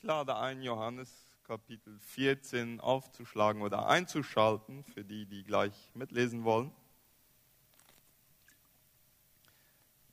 Ich 0.00 0.04
lade 0.04 0.36
ein, 0.36 0.62
Johannes 0.62 1.26
Kapitel 1.42 1.98
14 1.98 2.78
aufzuschlagen 2.78 3.62
oder 3.62 3.88
einzuschalten, 3.88 4.84
für 4.84 5.02
die, 5.02 5.26
die 5.26 5.42
gleich 5.42 5.72
mitlesen 5.92 6.44
wollen. 6.44 6.70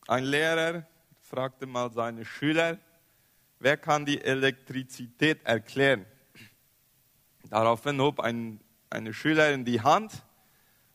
Ein 0.08 0.24
Lehrer 0.24 0.88
fragte 1.22 1.68
mal 1.68 1.92
seine 1.92 2.26
Schüler, 2.26 2.80
wer 3.60 3.78
kann 3.78 4.08
die 4.08 4.20
Elektrizität 4.20 5.46
erklären? 5.46 6.08
Daraufhin 7.52 8.02
hob 8.02 8.22
ein, 8.22 8.60
eine 8.90 9.14
Schülerin 9.14 9.66
die 9.66 9.82
Hand 9.82 10.24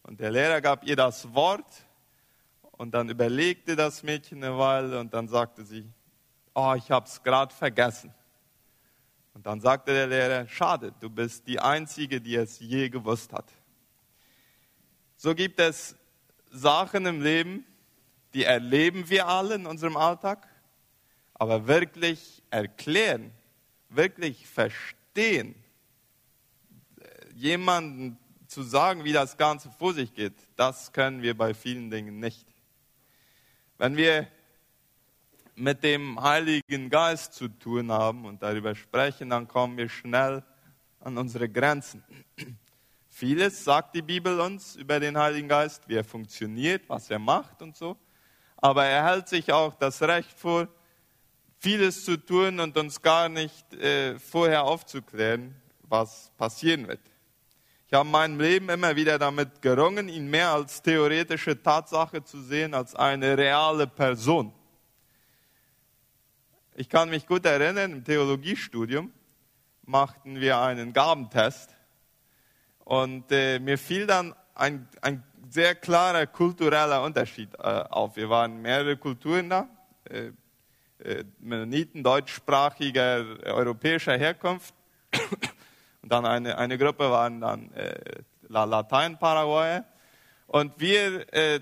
und 0.03 0.19
der 0.19 0.33
Lehrer 0.33 0.61
gab 0.61 0.83
ihr 0.85 0.97
das 0.97 1.33
Wort 1.33 1.87
und 2.73 2.91
dann 2.91 3.09
überlegte 3.09 3.77
das 3.77 4.03
Mädchen 4.03 4.43
eine 4.43 4.59
Weile 4.59 4.99
und 4.99 5.15
dann 5.15 5.29
sagte 5.29 5.65
sie, 5.65 5.89
oh, 6.55 6.75
ich 6.77 6.91
habe 6.91 7.07
es 7.07 7.23
gerade 7.23 7.55
vergessen. 7.55 8.13
Und 9.35 9.47
dann 9.47 9.61
sagte 9.61 9.93
der 9.93 10.07
Lehrer, 10.07 10.49
schade, 10.49 10.93
du 11.01 11.09
bist 11.09 11.47
die 11.47 11.61
Einzige, 11.61 12.21
die 12.21 12.35
es 12.37 12.59
je 12.59 12.89
gewusst 12.89 13.33
hat. 13.33 13.51
So 15.17 15.35
gibt 15.35 15.61
es 15.61 15.95
Sachen 16.51 17.07
im 17.07 17.21
Leben, 17.21 17.65
die 18.35 18.45
erleben 18.45 19.09
wir 19.09 19.29
alle 19.29 19.55
in 19.55 19.67
unserem 19.67 19.97
Alltag, 19.97 20.49
aber 21.35 21.67
wirklich 21.67 22.43
erklären, 22.51 23.33
wirklich 23.89 24.47
verstehen, 24.47 25.55
jemanden 27.35 28.19
zu 28.47 28.63
sagen, 28.63 29.05
wie 29.05 29.13
das 29.13 29.37
Ganze 29.37 29.71
vor 29.71 29.95
sich 29.95 30.13
geht, 30.13 30.35
das 30.57 30.93
können 30.93 31.23
wir 31.23 31.37
bei 31.37 31.55
vielen 31.55 31.91
Dingen 31.91 32.19
nicht. 32.19 32.47
Wenn 33.79 33.97
wir 33.97 34.27
mit 35.61 35.85
dem 35.85 36.21
Heiligen 36.21 36.89
Geist 36.89 37.35
zu 37.35 37.49
tun 37.49 37.93
haben 37.93 38.25
und 38.25 38.43
darüber 38.43 38.75
sprechen, 38.75 39.29
dann 39.29 39.47
kommen 39.47 39.77
wir 39.77 39.89
schnell 39.89 40.43
an 41.01 41.19
unsere 41.19 41.49
Grenzen. 41.49 42.03
Vieles 43.09 43.63
sagt 43.63 43.95
die 43.95 44.03
Bibel 44.03 44.41
uns 44.41 44.77
über 44.77 44.99
den 44.99 45.19
Heiligen 45.19 45.49
Geist, 45.49 45.87
wie 45.87 45.97
er 45.97 46.05
funktioniert, 46.05 46.89
was 46.89 47.11
er 47.11 47.19
macht 47.19 47.61
und 47.61 47.77
so. 47.77 47.97
Aber 48.57 48.87
er 48.87 49.05
hält 49.05 49.29
sich 49.29 49.53
auch 49.53 49.75
das 49.75 50.01
Recht 50.01 50.39
vor, 50.39 50.67
vieles 51.59 52.05
zu 52.05 52.17
tun 52.17 52.59
und 52.59 52.77
uns 52.79 53.03
gar 53.03 53.29
nicht 53.29 53.75
äh, 53.75 54.19
vorher 54.19 54.65
aufzuklären, 54.65 55.55
was 55.83 56.33
passieren 56.39 56.89
wird. 56.89 57.01
Ich 57.87 57.93
habe 57.93 58.07
in 58.07 58.13
meinem 58.13 58.41
Leben 58.41 58.69
immer 58.71 58.97
wieder 58.97 59.19
damit 59.19 59.61
gerungen, 59.61 60.09
ihn 60.09 60.31
mehr 60.31 60.51
als 60.51 60.81
theoretische 60.81 61.61
Tatsache 61.61 62.25
zu 62.25 62.41
sehen, 62.41 62.73
als 62.73 62.95
eine 62.95 63.37
reale 63.37 63.87
Person. 63.87 64.55
Ich 66.77 66.89
kann 66.89 67.11
mich 67.11 67.27
gut 67.27 67.45
erinnern, 67.45 67.93
im 67.93 68.05
Theologiestudium 68.05 69.13
machten 69.87 70.41
wir 70.41 70.61
einen 70.61 70.93
Gabentest 70.93 71.71
und 72.85 73.31
äh, 73.33 73.59
mir 73.59 73.77
fiel 73.77 74.07
dann 74.07 74.35
ein, 74.55 74.89
ein 75.03 75.25
sehr 75.49 75.75
klarer 75.75 76.27
kultureller 76.27 77.03
Unterschied 77.03 77.53
äh, 77.55 77.59
auf. 77.59 78.15
Wir 78.15 78.31
waren 78.31 78.63
mehrere 78.63 78.97
Kulturen 78.97 79.51
da, 79.51 79.69
äh, 80.05 80.31
äh 81.01 81.25
Mennoniten 81.41 82.05
deutschsprachiger 82.05 83.25
europäischer 83.43 84.17
Herkunft 84.17 84.75
und 86.03 86.13
dann 86.13 86.25
eine, 86.25 86.57
eine 86.57 86.79
Gruppe 86.79 87.11
waren 87.11 87.41
dann 87.41 87.73
äh, 87.73 88.23
Latein-Paraguayer 88.49 89.85
und 90.47 90.79
wir 90.79 91.35
äh, 91.35 91.61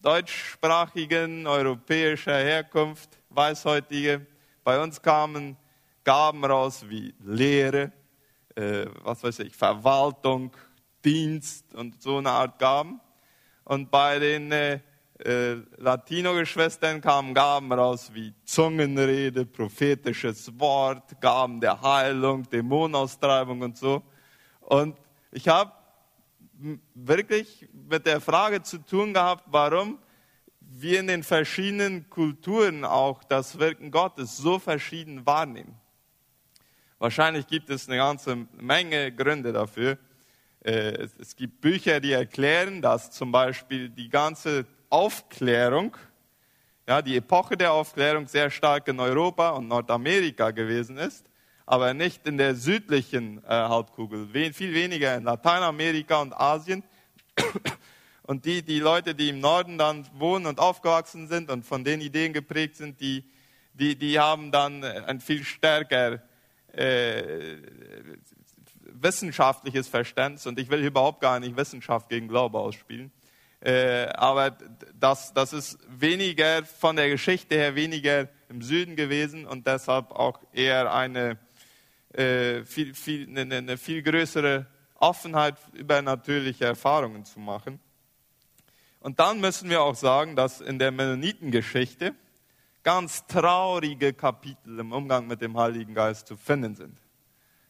deutschsprachigen 0.00 1.48
europäischer 1.48 2.38
Herkunft 2.38 3.19
Weißhäutige. 3.30 4.26
Bei 4.64 4.82
uns 4.82 5.00
kamen 5.00 5.56
Gaben 6.04 6.44
raus 6.44 6.84
wie 6.88 7.14
Lehre, 7.24 7.92
äh, 8.56 8.86
was 9.02 9.22
weiß 9.22 9.40
ich, 9.40 9.56
Verwaltung, 9.56 10.52
Dienst 11.04 11.74
und 11.74 12.02
so 12.02 12.18
eine 12.18 12.30
Art 12.30 12.58
Gaben. 12.58 13.00
Und 13.64 13.90
bei 13.90 14.18
den 14.18 14.52
äh, 14.52 14.80
äh, 15.24 15.56
Latino-Geschwistern 15.76 17.00
kamen 17.00 17.34
Gaben 17.34 17.72
raus 17.72 18.10
wie 18.12 18.34
Zungenrede, 18.44 19.46
prophetisches 19.46 20.58
Wort, 20.58 21.20
Gaben 21.20 21.60
der 21.60 21.80
Heilung, 21.80 22.48
Dämonenaustreibung 22.48 23.60
und 23.60 23.76
so. 23.76 24.02
Und 24.60 24.98
ich 25.30 25.48
habe 25.48 25.72
wirklich 26.94 27.68
mit 27.72 28.06
der 28.06 28.20
Frage 28.20 28.62
zu 28.62 28.78
tun 28.78 29.14
gehabt, 29.14 29.44
warum 29.46 29.98
wir 30.72 31.00
in 31.00 31.08
den 31.08 31.22
verschiedenen 31.22 32.08
Kulturen 32.08 32.84
auch 32.84 33.24
das 33.24 33.58
Wirken 33.58 33.90
Gottes 33.90 34.36
so 34.36 34.58
verschieden 34.58 35.26
wahrnehmen. 35.26 35.74
Wahrscheinlich 36.98 37.46
gibt 37.46 37.70
es 37.70 37.88
eine 37.88 37.96
ganze 37.96 38.36
Menge 38.58 39.10
Gründe 39.10 39.52
dafür. 39.52 39.98
Äh, 40.62 41.08
es 41.18 41.34
gibt 41.34 41.60
Bücher, 41.60 41.98
die 41.98 42.12
erklären, 42.12 42.82
dass 42.82 43.10
zum 43.10 43.32
Beispiel 43.32 43.88
die 43.88 44.08
ganze 44.08 44.66
Aufklärung, 44.90 45.96
ja, 46.86 47.02
die 47.02 47.16
Epoche 47.16 47.56
der 47.56 47.72
Aufklärung 47.72 48.28
sehr 48.28 48.50
stark 48.50 48.86
in 48.88 49.00
Europa 49.00 49.50
und 49.50 49.68
Nordamerika 49.68 50.50
gewesen 50.50 50.98
ist, 50.98 51.26
aber 51.66 51.94
nicht 51.94 52.26
in 52.26 52.36
der 52.36 52.54
südlichen 52.54 53.38
äh, 53.44 53.48
Halbkugel, 53.48 54.28
viel 54.52 54.74
weniger 54.74 55.16
in 55.16 55.24
Lateinamerika 55.24 56.20
und 56.20 56.32
Asien 56.32 56.84
und 58.30 58.44
die, 58.44 58.62
die 58.62 58.78
Leute, 58.78 59.16
die 59.16 59.30
im 59.30 59.40
Norden 59.40 59.76
dann 59.76 60.06
wohnen 60.14 60.46
und 60.46 60.60
aufgewachsen 60.60 61.26
sind 61.26 61.50
und 61.50 61.64
von 61.64 61.82
den 61.82 62.00
Ideen 62.00 62.32
geprägt 62.32 62.76
sind, 62.76 63.00
die, 63.00 63.24
die, 63.74 63.96
die 63.96 64.20
haben 64.20 64.52
dann 64.52 64.84
ein 64.84 65.18
viel 65.18 65.42
stärker 65.42 66.22
äh, 66.72 67.56
wissenschaftliches 68.84 69.88
Verständnis. 69.88 70.46
Und 70.46 70.60
ich 70.60 70.70
will 70.70 70.78
überhaupt 70.78 71.20
gar 71.20 71.40
nicht 71.40 71.56
Wissenschaft 71.56 72.08
gegen 72.08 72.28
Glaube 72.28 72.60
ausspielen. 72.60 73.10
Äh, 73.62 74.06
aber 74.14 74.56
das, 74.94 75.34
das 75.34 75.52
ist 75.52 75.80
weniger 75.88 76.64
von 76.64 76.94
der 76.94 77.08
Geschichte 77.08 77.56
her 77.56 77.74
weniger 77.74 78.28
im 78.48 78.62
Süden 78.62 78.94
gewesen 78.94 79.44
und 79.44 79.66
deshalb 79.66 80.12
auch 80.12 80.38
eher 80.52 80.94
eine, 80.94 81.36
äh, 82.12 82.62
viel, 82.62 82.94
viel, 82.94 83.28
eine, 83.28 83.56
eine 83.56 83.76
viel 83.76 84.04
größere 84.04 84.66
Offenheit 85.00 85.56
über 85.72 86.00
natürliche 86.00 86.66
Erfahrungen 86.66 87.24
zu 87.24 87.40
machen. 87.40 87.80
Und 89.00 89.18
dann 89.18 89.40
müssen 89.40 89.70
wir 89.70 89.82
auch 89.82 89.94
sagen, 89.94 90.36
dass 90.36 90.60
in 90.60 90.78
der 90.78 90.90
Mennonitengeschichte 90.90 92.14
ganz 92.82 93.26
traurige 93.26 94.12
Kapitel 94.12 94.78
im 94.78 94.92
Umgang 94.92 95.26
mit 95.26 95.40
dem 95.40 95.56
Heiligen 95.56 95.94
Geist 95.94 96.26
zu 96.26 96.36
finden 96.36 96.74
sind. 96.74 96.98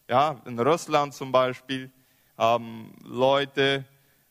Ja, 0.08 0.40
in 0.44 0.58
Russland 0.58 1.14
zum 1.14 1.30
Beispiel 1.30 1.90
haben 2.36 2.96
Leute 3.04 3.84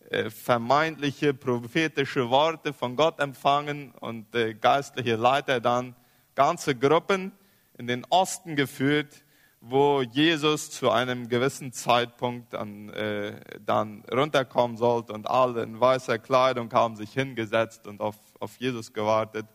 äh, 0.09 0.29
vermeintliche 0.29 1.33
prophetische 1.33 2.29
Worte 2.29 2.73
von 2.73 2.97
Gott 2.97 3.19
empfangen 3.19 3.91
und 3.99 4.33
äh, 4.35 4.53
geistliche 4.53 5.15
Leiter 5.15 5.61
dann 5.61 5.95
ganze 6.35 6.75
Gruppen 6.75 7.31
in 7.77 7.87
den 7.87 8.05
Osten 8.09 8.57
geführt, 8.57 9.23
wo 9.61 10.01
Jesus 10.01 10.71
zu 10.71 10.89
einem 10.89 11.27
gewissen 11.27 11.73
Zeitpunkt 11.73 12.53
dann, 12.53 12.89
äh, 12.89 13.39
dann 13.65 14.03
runterkommen 14.11 14.77
sollte 14.77 15.13
und 15.13 15.29
alle 15.29 15.63
in 15.63 15.79
weißer 15.79 16.17
Kleidung 16.17 16.71
haben 16.71 16.95
sich 16.95 17.11
hingesetzt 17.11 17.85
und 17.87 17.99
auf, 17.99 18.15
auf 18.39 18.55
Jesus 18.57 18.93
gewartet. 18.93 19.45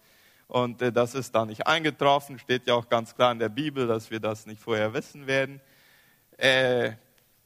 Und 0.47 0.83
äh, 0.83 0.93
das 0.93 1.15
ist 1.15 1.35
dann 1.35 1.49
nicht 1.49 1.67
eingetroffen, 1.67 2.39
steht 2.39 2.67
ja 2.67 2.75
auch 2.75 2.89
ganz 2.89 3.15
klar 3.15 3.33
in 3.33 3.39
der 3.39 3.49
Bibel, 3.49 3.87
dass 3.87 4.11
wir 4.11 4.21
das 4.21 4.47
nicht 4.47 4.61
vorher 4.61 4.93
wissen 4.93 5.27
werden. 5.27 5.61
Äh, 6.37 6.93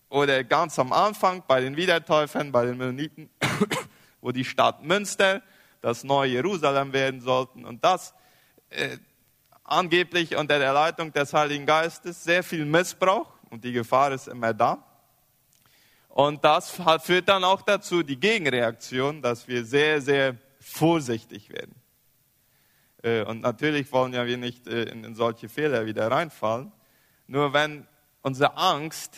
oder 0.09 0.43
ganz 0.43 0.79
am 0.79 0.93
Anfang 0.93 1.45
bei 1.47 1.61
den 1.61 1.77
Wiedertäufern, 1.77 2.51
bei 2.51 2.65
den 2.65 2.77
Mennoniten, 2.77 3.31
wo 4.21 4.33
die 4.33 4.45
Stadt 4.45 4.83
Münster 4.83 5.43
das 5.81 6.03
neue 6.03 6.33
Jerusalem 6.33 6.93
werden 6.93 7.21
sollten. 7.21 7.65
Und 7.65 7.85
das, 7.85 8.15
äh, 8.71 8.99
angeblich 9.71 10.37
unter 10.37 10.59
der 10.59 10.73
Leitung 10.73 11.13
des 11.13 11.33
Heiligen 11.33 11.67
Geistes 11.67 12.25
sehr 12.25 12.43
viel 12.43 12.65
Missbrauch 12.65 13.31
und 13.51 13.65
die 13.65 13.73
Gefahr 13.73 14.13
ist 14.13 14.29
immer 14.29 14.55
da. 14.55 14.83
Und 16.09 16.45
das 16.45 16.71
führt 17.03 17.29
dann 17.29 17.45
auch 17.45 17.63
dazu, 17.63 18.03
die 18.03 18.19
Gegenreaktion, 18.19 19.23
dass 19.23 19.47
wir 19.47 19.65
sehr, 19.65 20.01
sehr 20.01 20.37
vorsichtig 20.59 21.51
werden. 21.51 21.75
Äh, 23.03 23.23
und 23.23 23.41
natürlich 23.41 23.91
wollen 23.93 24.13
ja 24.13 24.27
wir 24.27 24.37
nicht 24.37 24.67
äh, 24.67 24.85
in 24.85 25.15
solche 25.15 25.49
Fehler 25.49 25.87
wieder 25.87 26.11
reinfallen. 26.11 26.73
Nur 27.27 27.53
wenn 27.53 27.87
unsere 28.23 28.57
Angst 28.57 29.17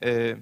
äh, 0.00 0.36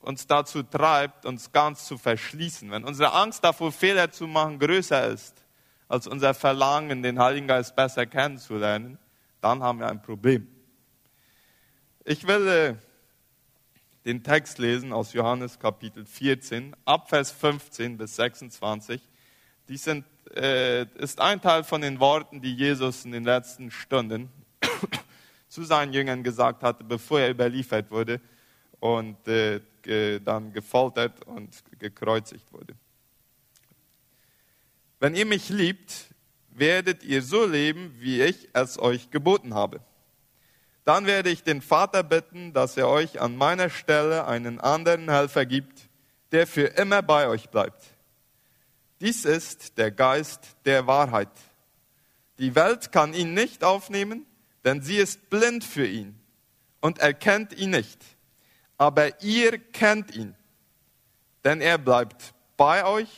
uns 0.00 0.26
dazu 0.26 0.62
treibt, 0.62 1.26
uns 1.26 1.50
ganz 1.50 1.86
zu 1.86 1.98
verschließen, 1.98 2.70
wenn 2.70 2.84
unsere 2.84 3.12
Angst 3.12 3.42
davor, 3.42 3.72
Fehler 3.72 4.12
zu 4.12 4.28
machen, 4.28 4.58
größer 4.58 5.08
ist 5.08 5.45
als 5.88 6.06
unser 6.06 6.34
Verlangen, 6.34 7.02
den 7.02 7.18
Heiligen 7.18 7.46
Geist 7.46 7.76
besser 7.76 8.06
kennenzulernen, 8.06 8.98
dann 9.40 9.62
haben 9.62 9.78
wir 9.78 9.88
ein 9.88 10.02
Problem. 10.02 10.48
Ich 12.04 12.26
will 12.26 12.48
äh, 12.48 12.74
den 14.04 14.22
Text 14.22 14.58
lesen 14.58 14.92
aus 14.92 15.12
Johannes 15.12 15.58
Kapitel 15.58 16.06
14, 16.06 16.74
ab 16.84 17.08
Vers 17.08 17.30
15 17.32 17.96
bis 17.96 18.16
26. 18.16 19.00
Dies 19.68 19.84
sind 19.84 20.04
äh, 20.34 20.84
ist 20.96 21.20
ein 21.20 21.40
Teil 21.40 21.64
von 21.64 21.80
den 21.80 22.00
Worten, 22.00 22.40
die 22.40 22.54
Jesus 22.54 23.04
in 23.04 23.12
den 23.12 23.24
letzten 23.24 23.70
Stunden 23.70 24.30
zu 25.48 25.64
seinen 25.64 25.92
Jüngern 25.92 26.22
gesagt 26.22 26.62
hatte, 26.62 26.84
bevor 26.84 27.20
er 27.20 27.30
überliefert 27.30 27.90
wurde 27.90 28.20
und 28.80 29.16
äh, 29.28 29.60
dann 30.20 30.52
gefoltert 30.52 31.24
und 31.26 31.62
gekreuzigt 31.78 32.52
wurde. 32.52 32.74
Wenn 34.98 35.14
ihr 35.14 35.26
mich 35.26 35.48
liebt, 35.50 35.92
werdet 36.50 37.02
ihr 37.04 37.22
so 37.22 37.44
leben, 37.44 37.94
wie 37.98 38.22
ich 38.22 38.48
es 38.54 38.78
euch 38.78 39.10
geboten 39.10 39.54
habe. 39.54 39.80
Dann 40.84 41.06
werde 41.06 41.30
ich 41.30 41.42
den 41.42 41.60
Vater 41.60 42.02
bitten, 42.02 42.52
dass 42.52 42.76
er 42.76 42.88
euch 42.88 43.20
an 43.20 43.36
meiner 43.36 43.68
Stelle 43.68 44.26
einen 44.26 44.60
anderen 44.60 45.10
Helfer 45.10 45.44
gibt, 45.44 45.88
der 46.32 46.46
für 46.46 46.66
immer 46.66 47.02
bei 47.02 47.28
euch 47.28 47.50
bleibt. 47.50 47.82
Dies 49.00 49.24
ist 49.24 49.76
der 49.76 49.90
Geist 49.90 50.56
der 50.64 50.86
Wahrheit. 50.86 51.28
Die 52.38 52.54
Welt 52.54 52.92
kann 52.92 53.12
ihn 53.12 53.34
nicht 53.34 53.64
aufnehmen, 53.64 54.24
denn 54.64 54.80
sie 54.80 54.96
ist 54.96 55.28
blind 55.28 55.64
für 55.64 55.86
ihn 55.86 56.18
und 56.80 56.98
erkennt 56.98 57.52
ihn 57.58 57.70
nicht. 57.70 58.02
Aber 58.78 59.22
ihr 59.22 59.58
kennt 59.58 60.14
ihn, 60.14 60.34
denn 61.44 61.60
er 61.60 61.78
bleibt 61.78 62.32
bei 62.56 62.84
euch 62.84 63.10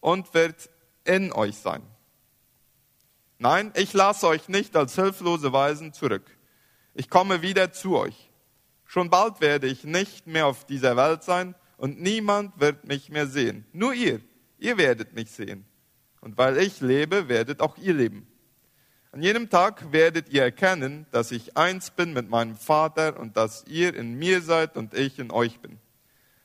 und 0.00 0.32
wird 0.32 0.69
in 1.04 1.32
euch 1.32 1.56
sein. 1.56 1.82
Nein, 3.38 3.72
ich 3.74 3.92
lasse 3.92 4.26
euch 4.26 4.48
nicht 4.48 4.76
als 4.76 4.94
hilflose 4.94 5.52
Weisen 5.52 5.92
zurück. 5.92 6.24
Ich 6.94 7.08
komme 7.08 7.42
wieder 7.42 7.72
zu 7.72 7.96
euch. 7.96 8.30
Schon 8.84 9.08
bald 9.08 9.40
werde 9.40 9.66
ich 9.66 9.84
nicht 9.84 10.26
mehr 10.26 10.46
auf 10.46 10.66
dieser 10.66 10.96
Welt 10.96 11.22
sein 11.22 11.54
und 11.76 12.00
niemand 12.00 12.60
wird 12.60 12.84
mich 12.84 13.08
mehr 13.08 13.26
sehen. 13.26 13.64
Nur 13.72 13.94
ihr, 13.94 14.20
ihr 14.58 14.76
werdet 14.76 15.14
mich 15.14 15.30
sehen. 15.30 15.64
Und 16.20 16.36
weil 16.36 16.58
ich 16.58 16.80
lebe, 16.80 17.28
werdet 17.28 17.60
auch 17.60 17.78
ihr 17.78 17.94
leben. 17.94 18.26
An 19.12 19.22
jenem 19.22 19.48
Tag 19.48 19.90
werdet 19.90 20.28
ihr 20.28 20.42
erkennen, 20.42 21.06
dass 21.10 21.32
ich 21.32 21.56
eins 21.56 21.90
bin 21.90 22.12
mit 22.12 22.28
meinem 22.28 22.56
Vater 22.56 23.18
und 23.18 23.36
dass 23.36 23.64
ihr 23.66 23.94
in 23.94 24.14
mir 24.14 24.42
seid 24.42 24.76
und 24.76 24.94
ich 24.94 25.18
in 25.18 25.30
euch 25.30 25.60
bin. 25.60 25.78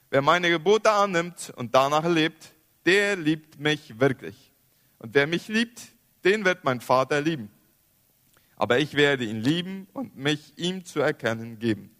Wer 0.09 0.21
meine 0.21 0.49
Gebote 0.49 0.91
annimmt 0.91 1.51
und 1.57 1.75
danach 1.75 2.05
lebt, 2.05 2.54
der 2.85 3.15
liebt 3.15 3.59
mich 3.59 3.99
wirklich. 3.99 4.51
Und 4.99 5.13
wer 5.13 5.27
mich 5.27 5.47
liebt, 5.47 5.81
den 6.23 6.45
wird 6.45 6.63
mein 6.63 6.81
Vater 6.81 7.21
lieben. 7.21 7.49
Aber 8.55 8.79
ich 8.79 8.93
werde 8.93 9.25
ihn 9.25 9.41
lieben 9.41 9.87
und 9.93 10.15
mich 10.15 10.53
ihm 10.57 10.85
zu 10.85 10.99
erkennen 11.01 11.59
geben. 11.59 11.95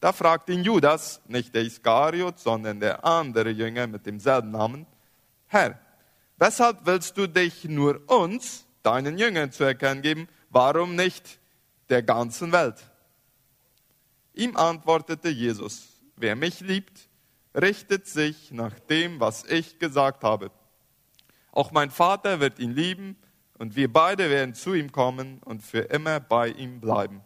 Da 0.00 0.12
fragt 0.12 0.48
ihn 0.48 0.64
Judas, 0.64 1.20
nicht 1.28 1.54
der 1.54 1.62
Iskariot, 1.62 2.38
sondern 2.40 2.80
der 2.80 3.04
andere 3.04 3.50
Jünger 3.50 3.86
mit 3.86 4.04
demselben 4.04 4.50
Namen, 4.50 4.86
Herr, 5.46 5.78
weshalb 6.38 6.86
willst 6.86 7.16
du 7.16 7.28
dich 7.28 7.64
nur 7.64 8.02
uns, 8.10 8.66
deinen 8.82 9.16
Jüngern, 9.16 9.52
zu 9.52 9.62
erkennen 9.62 10.02
geben, 10.02 10.28
warum 10.50 10.96
nicht 10.96 11.38
der 11.88 12.02
ganzen 12.02 12.50
Welt? 12.50 12.76
Ihm 14.34 14.56
antwortete 14.56 15.28
Jesus, 15.28 15.86
wer 16.16 16.34
mich 16.34 16.60
liebt, 16.60 17.08
richtet 17.54 18.06
sich 18.06 18.50
nach 18.50 18.78
dem, 18.80 19.20
was 19.20 19.44
ich 19.44 19.78
gesagt 19.78 20.24
habe. 20.24 20.50
Auch 21.50 21.70
mein 21.70 21.90
Vater 21.90 22.40
wird 22.40 22.58
ihn 22.58 22.72
lieben 22.72 23.16
und 23.58 23.76
wir 23.76 23.92
beide 23.92 24.30
werden 24.30 24.54
zu 24.54 24.74
ihm 24.74 24.90
kommen 24.90 25.40
und 25.44 25.62
für 25.62 25.80
immer 25.80 26.18
bei 26.18 26.48
ihm 26.48 26.80
bleiben. 26.80 27.20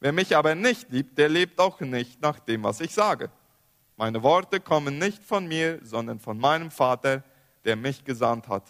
Wer 0.00 0.12
mich 0.12 0.36
aber 0.36 0.56
nicht 0.56 0.90
liebt, 0.90 1.16
der 1.16 1.28
lebt 1.28 1.60
auch 1.60 1.80
nicht 1.80 2.20
nach 2.20 2.40
dem, 2.40 2.64
was 2.64 2.80
ich 2.80 2.92
sage. 2.92 3.30
Meine 3.96 4.22
Worte 4.24 4.58
kommen 4.58 4.98
nicht 4.98 5.22
von 5.22 5.46
mir, 5.46 5.78
sondern 5.82 6.18
von 6.18 6.38
meinem 6.38 6.72
Vater, 6.72 7.22
der 7.64 7.76
mich 7.76 8.04
gesandt 8.04 8.48
hat. 8.48 8.64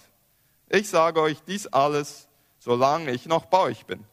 Ich 0.69 0.91
sage 0.91 1.23
euch 1.23 1.43
dies 1.43 1.67
alles, 1.69 2.29
solange 2.59 3.11
ich 3.12 3.27
noch 3.27 3.47
bei 3.47 3.61
euch 3.61 3.87
bin. 3.87 4.05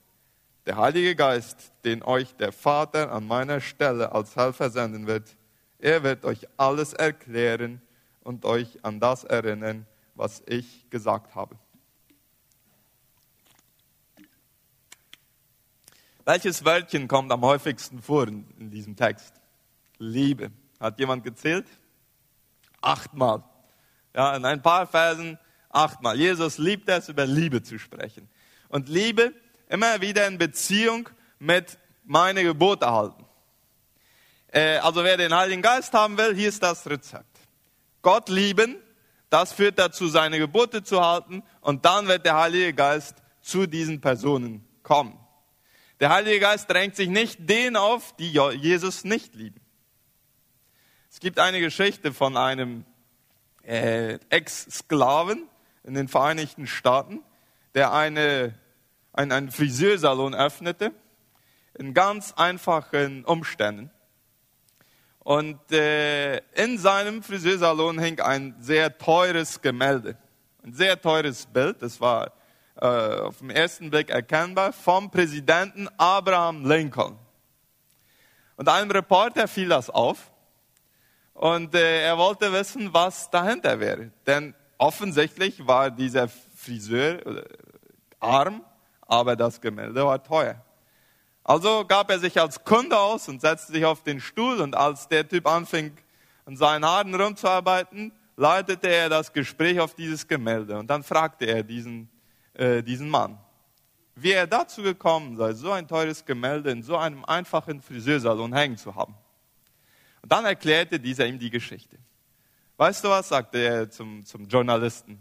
Der 0.66 0.78
Heilige 0.78 1.16
Geist, 1.16 1.74
den 1.84 2.04
euch 2.04 2.36
der 2.36 2.52
Vater 2.52 3.12
an 3.12 3.28
meiner 3.28 3.60
Stelle 3.60 4.12
als 4.14 4.36
Helfer 4.36 4.70
senden 4.70 5.08
wird, 5.08 5.36
er 5.80 6.04
wird 6.04 6.26
euch 6.26 6.48
alles 6.58 6.94
erklären 6.94 7.82
und 8.22 8.46
euch 8.46 8.84
an 8.84 9.00
das 9.00 9.24
erinnern, 9.24 9.88
was 10.16 10.44
ich 10.46 10.90
gesagt 10.90 11.36
habe. 11.36 11.58
Welches 16.26 16.64
Wörtchen 16.64 17.08
kommt 17.08 17.32
am 17.32 17.42
häufigsten 17.42 18.02
vor 18.02 18.28
in, 18.28 18.46
in 18.60 18.70
diesem 18.70 18.96
Text? 18.96 19.34
Liebe. 19.98 20.52
Hat 20.80 21.00
jemand 21.00 21.24
gezählt? 21.24 21.66
Achtmal. 22.82 23.44
Ja, 24.14 24.36
in 24.36 24.46
ein 24.46 24.62
paar 24.62 24.86
Versen 24.86 25.40
achtmal. 25.70 26.18
Jesus 26.18 26.58
liebt 26.58 26.88
es, 26.90 27.10
über 27.10 27.26
Liebe 27.26 27.64
zu 27.64 27.80
sprechen. 27.80 28.30
Und 28.68 28.90
Liebe 28.90 29.34
immer 29.70 30.02
wieder 30.02 30.28
in 30.28 30.38
Beziehung 30.38 31.10
mit 31.40 31.78
meine 32.04 32.44
Gebote 32.44 32.92
halten. 32.92 33.26
Äh, 34.52 34.78
also 34.78 35.04
wer 35.04 35.18
den 35.18 35.34
Heiligen 35.34 35.62
Geist 35.62 35.94
haben 35.94 36.18
will, 36.18 36.36
hier 36.36 36.50
ist 36.50 36.62
das 36.64 36.88
Rezept. 36.90 37.40
Gott 38.02 38.30
lieben 38.30 38.78
das 39.30 39.54
führt 39.54 39.78
dazu, 39.78 40.08
seine 40.08 40.40
Gebote 40.40 40.84
zu 40.84 41.02
halten 41.02 41.44
und 41.62 41.86
dann 41.86 42.08
wird 42.08 42.26
der 42.26 42.36
Heilige 42.36 42.74
Geist 42.74 43.16
zu 43.42 43.68
diesen 43.68 44.02
Personen 44.02 44.68
kommen. 44.82 45.18
Der 46.00 46.10
Heilige 46.10 46.40
Geist 46.40 46.70
drängt 46.70 46.96
sich 46.96 47.10
nicht 47.10 47.50
denen 47.50 47.76
auf, 47.76 48.16
die 48.16 48.32
Jesus 48.32 49.04
nicht 49.04 49.36
lieben. 49.36 49.62
Es 51.12 51.20
gibt 51.20 51.40
eine 51.40 51.60
Geschichte 51.60 52.14
von 52.14 52.38
einem 52.38 52.86
äh, 53.64 54.18
Ex-Sklaven 54.30 55.48
in 55.84 55.94
den 55.94 56.08
Vereinigten 56.08 56.66
Staaten, 56.66 57.22
der 57.76 57.94
eine, 57.94 58.56
ein, 59.14 59.32
einen 59.32 59.52
Friseursalon 59.52 60.34
öffnete, 60.34 60.92
in 61.78 61.94
ganz 61.94 62.34
einfachen 62.34 63.26
Umständen. 63.26 63.92
Und 65.30 65.72
äh, 65.72 66.38
in 66.56 66.80
seinem 66.80 67.22
Friseursalon 67.22 68.00
hing 68.00 68.20
ein 68.20 68.56
sehr 68.60 68.98
teures 68.98 69.62
Gemälde. 69.62 70.18
Ein 70.64 70.74
sehr 70.74 71.00
teures 71.00 71.46
Bild. 71.46 71.84
Das 71.84 72.02
war 72.02 72.32
äh, 72.82 72.88
auf 72.88 73.38
den 73.38 73.52
ersten 73.52 73.92
Blick 73.92 74.10
erkennbar 74.10 74.74
vom 74.74 75.12
Präsidenten 75.12 75.88
Abraham 76.00 76.66
Lincoln. 76.66 77.16
Und 78.58 78.70
einem 78.70 78.90
Reporter 78.90 79.48
fiel 79.48 79.70
das 79.70 79.92
auf. 79.92 80.32
Und 81.36 81.76
äh, 81.76 82.06
er 82.06 82.18
wollte 82.18 82.52
wissen, 82.52 82.92
was 82.92 83.30
dahinter 83.30 83.80
wäre. 83.80 84.10
Denn 84.26 84.56
offensichtlich 84.80 85.68
war 85.68 85.92
dieser 85.92 86.28
Friseur 86.28 87.24
äh, 87.28 87.44
arm, 88.20 88.66
aber 89.02 89.36
das 89.36 89.62
Gemälde 89.62 90.04
war 90.04 90.24
teuer. 90.24 90.66
Also 91.50 91.84
gab 91.84 92.12
er 92.12 92.20
sich 92.20 92.40
als 92.40 92.64
Kunde 92.64 92.96
aus 92.96 93.28
und 93.28 93.42
setzte 93.42 93.72
sich 93.72 93.84
auf 93.84 94.04
den 94.04 94.22
Stuhl 94.22 94.62
und 94.62 94.76
als 94.76 95.08
der 95.08 95.28
Typ 95.28 95.48
anfing, 95.48 95.98
an 96.46 96.56
seinen 96.56 96.86
Haaren 96.86 97.16
rumzuarbeiten, 97.16 98.12
leitete 98.38 98.88
er 98.88 99.10
das 99.10 99.34
Gespräch 99.34 99.80
auf 99.80 99.96
dieses 99.96 100.28
Gemälde 100.28 100.78
und 100.78 100.86
dann 100.86 101.02
fragte 101.02 101.46
er 101.46 101.64
diesen, 101.64 102.08
äh, 102.54 102.84
diesen 102.84 103.10
Mann, 103.10 103.40
wie 104.14 104.32
er 104.32 104.46
dazu 104.46 104.84
gekommen 104.84 105.38
sei, 105.38 105.54
so 105.54 105.72
ein 105.72 105.88
teures 105.88 106.24
Gemälde 106.24 106.70
in 106.70 106.84
so 106.84 106.96
einem 106.98 107.26
einfachen 107.26 107.82
Friseursalon 107.82 108.54
hängen 108.54 108.78
zu 108.78 108.94
haben. 108.94 109.16
Und 110.22 110.32
dann 110.32 110.46
erklärte 110.46 111.00
dieser 111.00 111.26
ihm 111.26 111.40
die 111.40 111.50
Geschichte. 111.50 111.98
Weißt 112.78 113.04
du 113.04 113.10
was, 113.10 113.28
sagte 113.28 113.58
er 113.58 113.90
zum, 113.90 114.24
zum 114.24 114.48
Journalisten. 114.48 115.20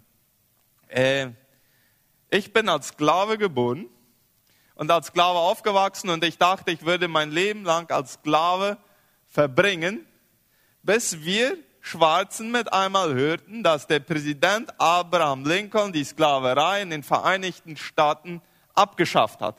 Äh, 0.88 1.30
ich 2.28 2.52
bin 2.52 2.68
als 2.68 2.88
Sklave 2.88 3.38
geboren 3.38 3.88
und 4.78 4.92
als 4.92 5.08
Sklave 5.08 5.40
aufgewachsen 5.40 6.08
und 6.08 6.25
ich 6.25 6.38
dachte, 6.38 6.70
ich 6.70 6.87
würde 6.87 7.08
mein 7.08 7.32
Leben 7.32 7.64
lang 7.64 7.90
als 7.90 8.14
Sklave 8.14 8.78
verbringen, 9.26 10.06
bis 10.85 11.25
wir 11.25 11.58
Schwarzen 11.80 12.52
mit 12.52 12.73
einmal 12.73 13.12
hörten, 13.12 13.64
dass 13.64 13.88
der 13.88 13.99
Präsident 13.99 14.73
Abraham 14.78 15.44
Lincoln 15.44 15.92
die 15.92 16.04
Sklaverei 16.04 16.82
in 16.82 16.90
den 16.90 17.02
Vereinigten 17.02 17.76
Staaten 17.76 18.40
abgeschafft 18.75 19.40
hat. 19.40 19.56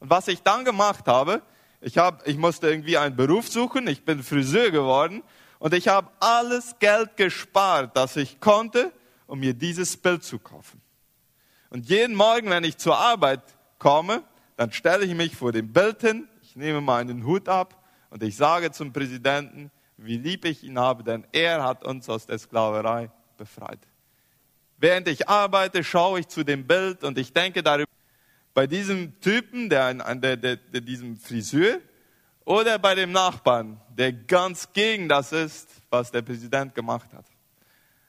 Und 0.00 0.10
was 0.10 0.26
ich 0.26 0.42
dann 0.42 0.64
gemacht 0.64 1.06
habe, 1.06 1.42
ich, 1.80 1.98
hab, 1.98 2.26
ich 2.26 2.36
musste 2.36 2.68
irgendwie 2.68 2.98
einen 2.98 3.14
Beruf 3.14 3.48
suchen, 3.48 3.86
ich 3.86 4.04
bin 4.04 4.24
Friseur 4.24 4.72
geworden 4.72 5.22
und 5.60 5.74
ich 5.74 5.86
habe 5.86 6.10
alles 6.18 6.74
Geld 6.80 7.16
gespart, 7.16 7.96
das 7.96 8.16
ich 8.16 8.40
konnte, 8.40 8.92
um 9.28 9.38
mir 9.38 9.54
dieses 9.54 9.96
Bild 9.96 10.24
zu 10.24 10.40
kaufen. 10.40 10.82
Und 11.76 11.90
jeden 11.90 12.16
Morgen, 12.16 12.48
wenn 12.48 12.64
ich 12.64 12.78
zur 12.78 12.96
Arbeit 12.96 13.42
komme, 13.78 14.24
dann 14.56 14.72
stelle 14.72 15.04
ich 15.04 15.14
mich 15.14 15.36
vor 15.36 15.52
dem 15.52 15.74
Bild 15.74 16.00
hin, 16.00 16.26
ich 16.40 16.56
nehme 16.56 16.80
meinen 16.80 17.26
Hut 17.26 17.50
ab 17.50 17.84
und 18.08 18.22
ich 18.22 18.34
sage 18.34 18.72
zum 18.72 18.94
Präsidenten, 18.94 19.70
wie 19.98 20.16
lieb 20.16 20.46
ich 20.46 20.64
ihn 20.64 20.78
habe, 20.78 21.04
denn 21.04 21.26
er 21.32 21.62
hat 21.62 21.84
uns 21.84 22.08
aus 22.08 22.24
der 22.24 22.38
Sklaverei 22.38 23.10
befreit. 23.36 23.80
Während 24.78 25.06
ich 25.08 25.28
arbeite, 25.28 25.84
schaue 25.84 26.20
ich 26.20 26.28
zu 26.28 26.44
dem 26.44 26.66
Bild 26.66 27.04
und 27.04 27.18
ich 27.18 27.34
denke 27.34 27.62
darüber, 27.62 27.92
bei 28.54 28.66
diesem 28.66 29.20
Typen, 29.20 29.68
der, 29.68 29.92
der, 29.92 30.38
der, 30.38 30.56
der 30.56 30.80
diesem 30.80 31.18
Friseur, 31.18 31.80
oder 32.46 32.78
bei 32.78 32.94
dem 32.94 33.12
Nachbarn, 33.12 33.78
der 33.90 34.14
ganz 34.14 34.72
gegen 34.72 35.10
das 35.10 35.30
ist, 35.30 35.68
was 35.90 36.10
der 36.10 36.22
Präsident 36.22 36.74
gemacht 36.74 37.12
hat. 37.12 37.26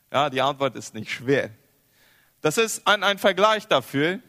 Ja, 0.09 0.29
die 0.29 0.41
Antwort 0.41 0.77
ist 0.77 0.93
nicht 0.93 1.11
schwer. 1.11 1.49
Das 2.47 2.57
ist 2.57 2.87
ein, 2.87 3.03
ein 3.03 3.17
Vergleich 3.17 3.67
dafür, 3.67 4.21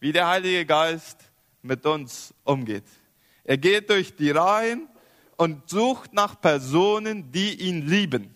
wie 0.00 0.12
der 0.12 0.28
Heilige 0.28 0.64
Geist 0.64 1.18
mit 1.60 1.84
uns 1.84 2.32
umgeht. 2.42 2.86
Er 3.44 3.58
geht 3.58 3.90
durch 3.90 4.16
die 4.16 4.30
Reihen 4.30 4.88
und 5.36 5.68
sucht 5.68 6.14
nach 6.14 6.40
Personen, 6.40 7.30
die 7.32 7.52
ihn 7.68 7.86
lieben. 7.86 8.34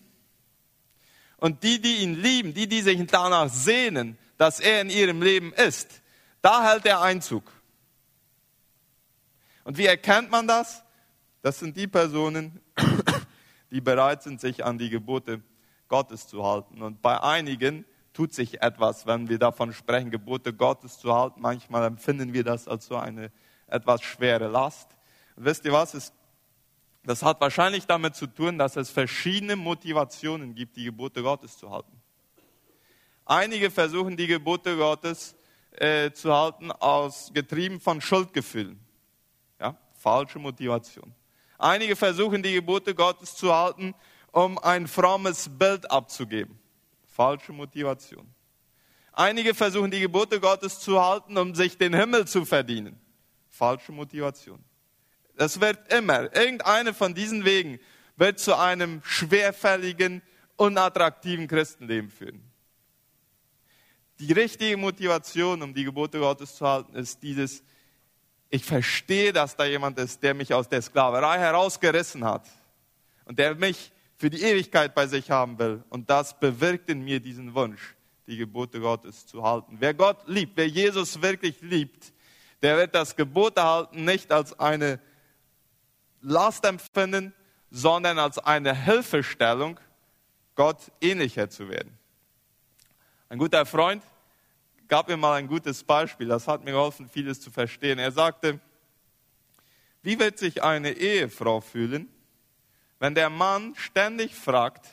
Und 1.37 1.63
die, 1.63 1.81
die 1.81 2.03
ihn 2.03 2.21
lieben, 2.21 2.53
die, 2.53 2.67
die 2.67 2.81
sich 2.81 3.03
danach 3.07 3.49
sehnen, 3.49 4.15
dass 4.37 4.59
er 4.59 4.81
in 4.81 4.91
ihrem 4.91 5.23
Leben 5.23 5.53
ist, 5.53 6.03
da 6.43 6.69
hält 6.69 6.85
er 6.85 7.01
Einzug. 7.01 7.51
Und 9.63 9.79
wie 9.79 9.87
erkennt 9.87 10.29
man 10.29 10.47
das? 10.47 10.83
Das 11.41 11.57
sind 11.57 11.75
die 11.75 11.87
Personen, 11.87 12.61
die 13.71 13.81
bereit 13.81 14.21
sind, 14.21 14.39
sich 14.39 14.63
an 14.63 14.77
die 14.77 14.91
Gebote 14.91 15.41
Gottes 15.87 16.27
zu 16.27 16.45
halten. 16.45 16.83
Und 16.83 17.01
bei 17.01 17.19
einigen 17.19 17.85
tut 18.19 18.33
sich 18.33 18.61
etwas, 18.61 19.05
wenn 19.05 19.29
wir 19.29 19.39
davon 19.39 19.71
sprechen, 19.71 20.11
Gebote 20.11 20.51
Gottes 20.51 20.99
zu 20.99 21.15
halten. 21.15 21.39
Manchmal 21.39 21.85
empfinden 21.85 22.33
wir 22.33 22.43
das 22.43 22.67
als 22.67 22.87
so 22.87 22.97
eine 22.97 23.31
etwas 23.65 24.01
schwere 24.01 24.49
Last. 24.49 24.89
Und 25.37 25.45
wisst 25.45 25.63
ihr 25.63 25.71
was? 25.71 25.93
Es, 25.93 26.11
das 27.05 27.23
hat 27.23 27.39
wahrscheinlich 27.39 27.87
damit 27.87 28.17
zu 28.17 28.27
tun, 28.27 28.57
dass 28.57 28.75
es 28.75 28.89
verschiedene 28.89 29.55
Motivationen 29.55 30.53
gibt, 30.53 30.75
die 30.75 30.83
Gebote 30.83 31.23
Gottes 31.23 31.57
zu 31.57 31.71
halten. 31.71 31.93
Einige 33.23 33.71
versuchen 33.71 34.17
die 34.17 34.27
Gebote 34.27 34.75
Gottes 34.75 35.37
äh, 35.71 36.11
zu 36.11 36.35
halten 36.35 36.73
aus 36.73 37.31
getrieben 37.33 37.79
von 37.79 38.01
Schuldgefühlen. 38.01 38.81
Ja, 39.61 39.77
falsche 39.93 40.39
Motivation. 40.39 41.15
Einige 41.57 41.95
versuchen 41.95 42.43
die 42.43 42.55
Gebote 42.55 42.93
Gottes 42.93 43.33
zu 43.37 43.55
halten, 43.55 43.95
um 44.33 44.57
ein 44.59 44.89
frommes 44.89 45.47
Bild 45.57 45.89
abzugeben. 45.89 46.59
Falsche 47.19 47.51
Motivation. 47.51 48.33
Einige 49.11 49.53
versuchen 49.53 49.91
die 49.91 49.99
Gebote 49.99 50.39
Gottes 50.39 50.79
zu 50.79 51.03
halten, 51.03 51.37
um 51.37 51.53
sich 51.53 51.77
den 51.77 51.93
Himmel 51.93 52.25
zu 52.25 52.45
verdienen. 52.45 52.97
Falsche 53.49 53.91
Motivation. 53.91 54.63
Es 55.35 55.59
wird 55.59 55.91
immer, 55.91 56.33
irgendeine 56.33 56.93
von 56.93 57.13
diesen 57.13 57.43
Wegen 57.43 57.77
wird 58.15 58.39
zu 58.39 58.57
einem 58.57 59.01
schwerfälligen, 59.03 60.21
unattraktiven 60.55 61.49
Christenleben 61.49 62.09
führen. 62.09 62.41
Die 64.19 64.31
richtige 64.31 64.77
Motivation, 64.77 65.61
um 65.61 65.73
die 65.73 65.83
Gebote 65.83 66.19
Gottes 66.19 66.55
zu 66.55 66.65
halten, 66.65 66.95
ist 66.95 67.21
dieses, 67.21 67.65
ich 68.49 68.63
verstehe, 68.63 69.33
dass 69.33 69.57
da 69.57 69.65
jemand 69.65 69.99
ist, 69.99 70.23
der 70.23 70.33
mich 70.33 70.53
aus 70.53 70.69
der 70.69 70.81
Sklaverei 70.81 71.37
herausgerissen 71.37 72.23
hat 72.23 72.47
und 73.25 73.37
der 73.37 73.55
mich 73.55 73.91
für 74.19 74.29
die 74.29 74.43
Ewigkeit 74.43 74.93
bei 74.93 75.07
sich 75.07 75.31
haben 75.31 75.57
will. 75.57 75.81
Und 75.89 76.09
das 76.09 76.37
bewirkt 76.37 76.89
in 76.89 77.01
mir 77.01 77.21
diesen 77.21 77.55
Wunsch, 77.55 77.95
die 78.27 78.35
Gebote 78.35 78.81
Gottes 78.81 79.25
zu 79.25 79.41
halten. 79.43 79.77
Wer 79.79 79.93
Gott 79.93 80.27
liebt, 80.27 80.57
wer 80.57 80.67
Jesus 80.67 81.21
wirklich 81.21 81.61
liebt, 81.61 82.11
der 82.61 82.75
wird 82.75 82.93
das 82.93 83.15
Gebot 83.15 83.55
erhalten 83.55 84.03
nicht 84.03 84.29
als 84.33 84.59
eine 84.59 84.99
Last 86.21 86.65
empfinden, 86.65 87.33
sondern 87.71 88.19
als 88.19 88.37
eine 88.37 88.75
Hilfestellung, 88.75 89.79
Gott 90.53 90.91
ähnlicher 90.99 91.49
zu 91.49 91.69
werden. 91.69 91.97
Ein 93.29 93.37
guter 93.37 93.65
Freund 93.65 94.03
gab 94.89 95.07
mir 95.07 95.15
mal 95.15 95.35
ein 95.35 95.47
gutes 95.47 95.81
Beispiel, 95.81 96.27
das 96.27 96.45
hat 96.45 96.65
mir 96.65 96.71
geholfen, 96.71 97.07
vieles 97.07 97.39
zu 97.39 97.51
verstehen. 97.51 97.97
Er 97.99 98.11
sagte, 98.11 98.59
wie 100.01 100.19
wird 100.19 100.37
sich 100.37 100.61
eine 100.61 100.91
Ehefrau 100.91 101.61
fühlen, 101.61 102.09
wenn 102.99 103.15
der 103.15 103.29
Mann 103.29 103.73
ständig 103.75 104.35
fragt, 104.35 104.85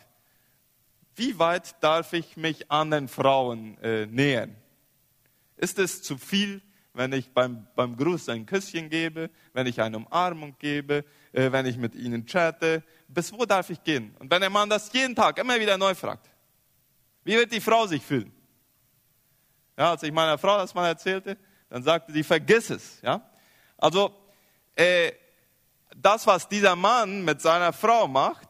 wie 1.17 1.39
weit 1.39 1.83
darf 1.83 2.13
ich 2.13 2.37
mich 2.37 2.71
anderen 2.71 3.09
Frauen 3.09 3.79
äh, 3.79 4.07
nähern? 4.07 4.55
Ist 5.57 5.79
es 5.79 6.03
zu 6.03 6.19
viel, 6.19 6.63
wenn 6.93 7.13
ich 7.13 7.33
beim, 7.33 7.67
beim 7.75 7.97
Gruß 7.97 8.29
ein 8.29 8.47
Küsschen 8.47 8.89
gebe, 8.91 9.31
wenn 9.53 9.67
ich 9.67 9.81
eine 9.81 9.97
Umarmung 9.97 10.57
gebe, 10.59 11.05
äh, 11.33 11.51
wenn 11.51 11.67
ich 11.67 11.79
mit 11.79 11.95
ihnen 11.95 12.27
chatte? 12.27 12.83
Bis 13.09 13.33
wo 13.33 13.45
darf 13.45 13.71
ich 13.71 13.83
gehen? 13.83 14.15
Und 14.19 14.31
wenn 14.31 14.41
der 14.41 14.51
Mann 14.51 14.69
das 14.69 14.93
jeden 14.93 15.15
Tag 15.15 15.39
immer 15.39 15.59
wieder 15.59 15.79
neu 15.79 15.95
fragt, 15.95 16.29
wie 17.25 17.35
wird 17.35 17.53
die 17.53 17.61
Frau 17.61 17.87
sich 17.87 18.03
fühlen? 18.03 18.33
Ja, 19.77 19.91
als 19.91 20.03
ich 20.03 20.13
meiner 20.13 20.39
Frau 20.39 20.59
das 20.59 20.75
mal 20.75 20.87
erzählte, 20.87 21.37
dann 21.69 21.83
sagte 21.83 22.13
sie, 22.13 22.23
vergiss 22.23 22.71
es. 22.71 23.01
Ja? 23.03 23.29
Also, 23.77 24.15
äh, 24.75 25.13
das, 26.03 26.27
was 26.27 26.49
dieser 26.49 26.77
Mann 26.77 27.25
mit 27.25 27.41
seiner 27.41 27.73
Frau 27.73 28.07
macht, 28.07 28.49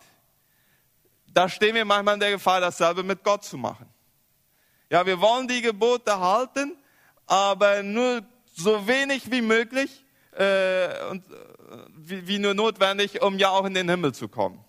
da 1.32 1.48
stehen 1.48 1.74
wir 1.74 1.84
manchmal 1.84 2.14
in 2.14 2.20
der 2.20 2.30
Gefahr, 2.30 2.60
dasselbe 2.60 3.02
mit 3.02 3.22
Gott 3.22 3.44
zu 3.44 3.56
machen. 3.56 3.88
Ja, 4.90 5.04
wir 5.04 5.20
wollen 5.20 5.46
die 5.48 5.60
Gebote 5.60 6.18
halten, 6.18 6.76
aber 7.26 7.82
nur 7.82 8.22
so 8.54 8.86
wenig 8.86 9.30
wie 9.30 9.42
möglich 9.42 10.04
äh, 10.32 11.08
und 11.10 11.24
äh, 11.30 11.34
wie, 11.96 12.26
wie 12.26 12.38
nur 12.38 12.54
notwendig, 12.54 13.20
um 13.20 13.38
ja 13.38 13.50
auch 13.50 13.64
in 13.64 13.74
den 13.74 13.88
Himmel 13.88 14.14
zu 14.14 14.28
kommen. 14.28 14.64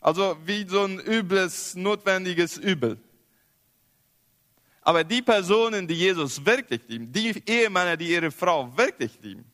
Also 0.00 0.36
wie 0.44 0.66
so 0.68 0.84
ein 0.84 1.00
übles, 1.00 1.74
notwendiges 1.74 2.56
Übel. 2.56 2.98
Aber 4.82 5.02
die 5.02 5.22
Personen, 5.22 5.88
die 5.88 5.94
Jesus 5.94 6.44
wirklich 6.44 6.82
lieben, 6.88 7.10
die 7.10 7.42
Ehemänner, 7.46 7.96
die 7.96 8.10
ihre 8.10 8.30
Frau 8.30 8.76
wirklich 8.76 9.18
lieben, 9.22 9.50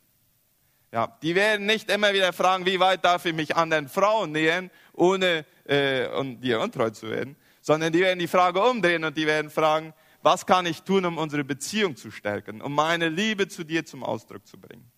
ja, 0.91 1.17
die 1.21 1.35
werden 1.35 1.65
nicht 1.65 1.89
immer 1.89 2.13
wieder 2.13 2.33
fragen, 2.33 2.65
wie 2.65 2.79
weit 2.79 3.05
darf 3.05 3.25
ich 3.25 3.33
mich 3.33 3.55
anderen 3.55 3.87
Frauen 3.87 4.33
nähern, 4.33 4.69
ohne 4.93 5.45
äh, 5.65 6.07
um 6.07 6.39
dir 6.41 6.59
untreu 6.59 6.89
zu 6.89 7.09
werden, 7.09 7.37
sondern 7.61 7.93
die 7.93 8.01
werden 8.01 8.19
die 8.19 8.27
Frage 8.27 8.61
umdrehen 8.61 9.03
und 9.05 9.15
die 9.15 9.25
werden 9.25 9.49
fragen, 9.49 9.93
was 10.21 10.45
kann 10.45 10.65
ich 10.65 10.83
tun, 10.83 11.05
um 11.05 11.17
unsere 11.17 11.43
Beziehung 11.43 11.95
zu 11.95 12.11
stärken, 12.11 12.61
um 12.61 12.75
meine 12.75 13.09
Liebe 13.09 13.47
zu 13.47 13.63
dir 13.63 13.85
zum 13.85 14.03
Ausdruck 14.03 14.45
zu 14.45 14.59
bringen. 14.59 14.91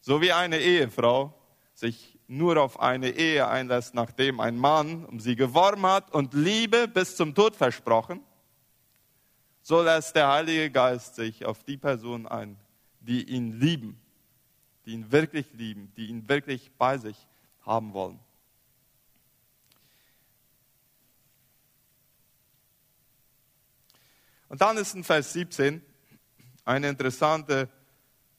So 0.00 0.20
wie 0.20 0.32
eine 0.32 0.58
Ehefrau 0.58 1.34
sich 1.74 2.18
nur 2.28 2.56
auf 2.58 2.80
eine 2.80 3.10
Ehe 3.10 3.46
einlässt, 3.46 3.94
nachdem 3.94 4.40
ein 4.40 4.56
Mann 4.56 5.04
um 5.04 5.20
sie 5.20 5.36
geworben 5.36 5.84
hat 5.86 6.12
und 6.14 6.34
Liebe 6.34 6.88
bis 6.88 7.16
zum 7.16 7.34
Tod 7.34 7.56
versprochen, 7.56 8.20
so 9.60 9.82
lässt 9.82 10.16
der 10.16 10.28
Heilige 10.28 10.70
Geist 10.70 11.16
sich 11.16 11.44
auf 11.44 11.62
die 11.64 11.76
Personen 11.76 12.26
ein, 12.26 12.56
die 13.06 13.24
ihn 13.24 13.58
lieben, 13.58 14.00
die 14.86 14.92
ihn 14.92 15.10
wirklich 15.12 15.52
lieben, 15.52 15.92
die 15.96 16.06
ihn 16.06 16.28
wirklich 16.28 16.70
bei 16.78 16.98
sich 16.98 17.16
haben 17.62 17.92
wollen. 17.92 18.18
Und 24.48 24.60
dann 24.60 24.76
ist 24.76 24.94
in 24.94 25.02
Vers 25.02 25.32
17 25.32 25.80
eine 26.64 26.88
interessante 26.88 27.68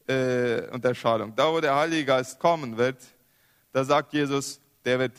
äh, 0.08 0.67
Unterscheidung. 0.70 1.36
Da, 1.36 1.51
wo 1.51 1.60
der 1.60 1.75
Heilige 1.75 2.05
Geist 2.05 2.39
kommen 2.39 2.77
wird, 2.77 3.01
da 3.72 3.84
sagt 3.84 4.13
Jesus, 4.13 4.60
der 4.86 5.00
wird 5.00 5.13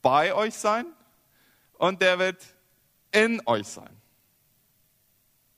bei 0.00 0.32
euch 0.32 0.54
sein 0.54 0.86
und 1.74 2.00
der 2.00 2.18
wird 2.18 2.42
in 3.12 3.42
euch 3.46 3.66
sein. 3.66 3.94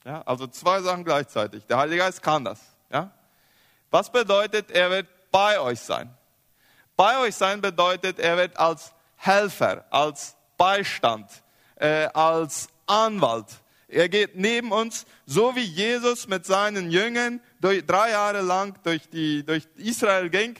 Ja, 0.04 0.22
also 0.22 0.46
zwei 0.46 0.80
Sachen 0.80 1.04
gleichzeitig. 1.04 1.66
Der 1.66 1.78
Heilige 1.78 1.98
Geist 1.98 2.22
kann 2.22 2.44
das. 2.44 2.69
Was 3.90 4.10
bedeutet, 4.10 4.70
er 4.70 4.90
wird 4.90 5.08
bei 5.30 5.58
euch 5.60 5.80
sein? 5.80 6.14
Bei 6.96 7.18
euch 7.20 7.34
sein 7.34 7.60
bedeutet, 7.60 8.18
er 8.18 8.36
wird 8.36 8.56
als 8.56 8.92
Helfer, 9.16 9.84
als 9.90 10.36
Beistand, 10.56 11.30
äh, 11.76 12.06
als 12.14 12.68
Anwalt. 12.86 13.46
Er 13.88 14.08
geht 14.08 14.36
neben 14.36 14.70
uns, 14.70 15.04
so 15.26 15.56
wie 15.56 15.64
Jesus 15.64 16.28
mit 16.28 16.46
seinen 16.46 16.90
Jüngern 16.90 17.40
durch, 17.60 17.84
drei 17.84 18.10
Jahre 18.10 18.42
lang 18.42 18.78
durch, 18.84 19.08
die, 19.08 19.44
durch 19.44 19.66
Israel 19.76 20.30
ging 20.30 20.56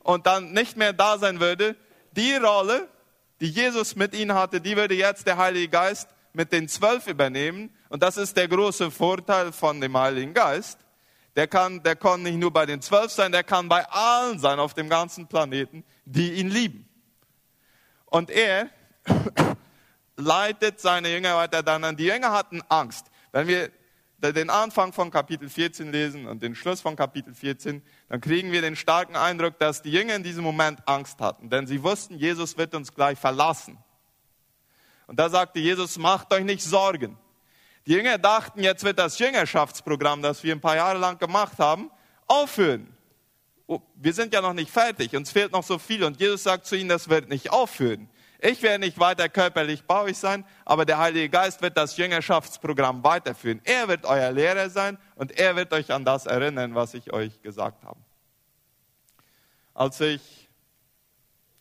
und 0.00 0.26
dann 0.26 0.52
nicht 0.52 0.76
mehr 0.76 0.92
da 0.92 1.18
sein 1.18 1.40
würde, 1.40 1.76
die 2.12 2.34
Rolle, 2.34 2.88
die 3.40 3.48
Jesus 3.48 3.96
mit 3.96 4.14
ihnen 4.14 4.34
hatte, 4.34 4.60
die 4.60 4.76
würde 4.76 4.94
jetzt 4.94 5.26
der 5.26 5.38
Heilige 5.38 5.68
Geist 5.68 6.08
mit 6.32 6.52
den 6.52 6.68
zwölf 6.68 7.06
übernehmen. 7.06 7.74
Und 7.88 8.02
das 8.02 8.16
ist 8.16 8.36
der 8.36 8.48
große 8.48 8.90
Vorteil 8.90 9.52
von 9.52 9.80
dem 9.80 9.96
Heiligen 9.96 10.34
Geist. 10.34 10.78
Der 11.36 11.48
kann, 11.48 11.82
der 11.82 11.96
kann 11.96 12.22
nicht 12.22 12.38
nur 12.38 12.52
bei 12.52 12.64
den 12.64 12.80
zwölf 12.80 13.10
sein, 13.10 13.32
der 13.32 13.42
kann 13.42 13.68
bei 13.68 13.84
allen 13.88 14.38
sein 14.38 14.60
auf 14.60 14.74
dem 14.74 14.88
ganzen 14.88 15.26
Planeten, 15.26 15.84
die 16.04 16.34
ihn 16.34 16.48
lieben. 16.48 16.88
Und 18.06 18.30
er 18.30 18.70
leitet 20.16 20.80
seine 20.80 21.12
Jünger 21.12 21.36
weiter 21.36 21.62
dann 21.62 21.82
an. 21.82 21.96
Die 21.96 22.04
Jünger 22.04 22.30
hatten 22.30 22.62
Angst. 22.68 23.06
Wenn 23.32 23.48
wir 23.48 23.70
den 24.32 24.48
Anfang 24.48 24.92
von 24.92 25.10
Kapitel 25.10 25.48
14 25.48 25.90
lesen 25.90 26.26
und 26.26 26.42
den 26.42 26.54
Schluss 26.54 26.80
von 26.80 26.96
Kapitel 26.96 27.34
14, 27.34 27.82
dann 28.08 28.20
kriegen 28.20 28.52
wir 28.52 28.62
den 28.62 28.76
starken 28.76 29.16
Eindruck, 29.16 29.58
dass 29.58 29.82
die 29.82 29.90
Jünger 29.90 30.14
in 30.14 30.22
diesem 30.22 30.44
Moment 30.44 30.86
Angst 30.86 31.20
hatten, 31.20 31.50
denn 31.50 31.66
sie 31.66 31.82
wussten, 31.82 32.16
Jesus 32.16 32.56
wird 32.56 32.74
uns 32.74 32.94
gleich 32.94 33.18
verlassen. 33.18 33.76
Und 35.06 35.18
da 35.18 35.28
sagte 35.28 35.58
Jesus, 35.58 35.98
macht 35.98 36.32
euch 36.32 36.44
nicht 36.44 36.62
Sorgen. 36.62 37.18
Die 37.86 37.92
Jünger 37.92 38.16
dachten, 38.18 38.60
jetzt 38.60 38.82
wird 38.82 38.98
das 38.98 39.18
Jüngerschaftsprogramm, 39.18 40.22
das 40.22 40.42
wir 40.42 40.54
ein 40.54 40.60
paar 40.60 40.76
Jahre 40.76 40.98
lang 40.98 41.18
gemacht 41.18 41.58
haben, 41.58 41.90
aufhören. 42.26 42.96
Oh, 43.66 43.80
wir 43.94 44.12
sind 44.12 44.32
ja 44.32 44.40
noch 44.40 44.52
nicht 44.54 44.70
fertig, 44.70 45.14
uns 45.14 45.30
fehlt 45.30 45.52
noch 45.52 45.64
so 45.64 45.78
viel. 45.78 46.04
Und 46.04 46.20
Jesus 46.20 46.42
sagt 46.42 46.66
zu 46.66 46.76
ihnen, 46.76 46.88
das 46.88 47.08
wird 47.08 47.28
nicht 47.28 47.50
aufhören. 47.50 48.08
Ich 48.40 48.62
werde 48.62 48.80
nicht 48.80 48.98
weiter 48.98 49.28
körperlich 49.28 49.84
bei 49.84 50.02
euch 50.02 50.18
sein, 50.18 50.44
aber 50.66 50.84
der 50.84 50.98
Heilige 50.98 51.30
Geist 51.30 51.62
wird 51.62 51.78
das 51.78 51.96
Jüngerschaftsprogramm 51.96 53.02
weiterführen. 53.02 53.60
Er 53.64 53.88
wird 53.88 54.04
euer 54.04 54.32
Lehrer 54.32 54.68
sein 54.68 54.98
und 55.16 55.32
er 55.38 55.56
wird 55.56 55.72
euch 55.72 55.90
an 55.92 56.04
das 56.04 56.26
erinnern, 56.26 56.74
was 56.74 56.92
ich 56.92 57.12
euch 57.12 57.40
gesagt 57.40 57.82
habe. 57.84 57.98
Als 59.72 59.98
ich 60.00 60.50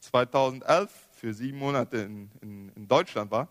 2011 0.01 0.91
für 1.13 1.33
sieben 1.33 1.57
Monate 1.57 1.97
in, 1.97 2.29
in, 2.41 2.69
in 2.75 2.87
Deutschland 2.87 3.31
war, 3.31 3.47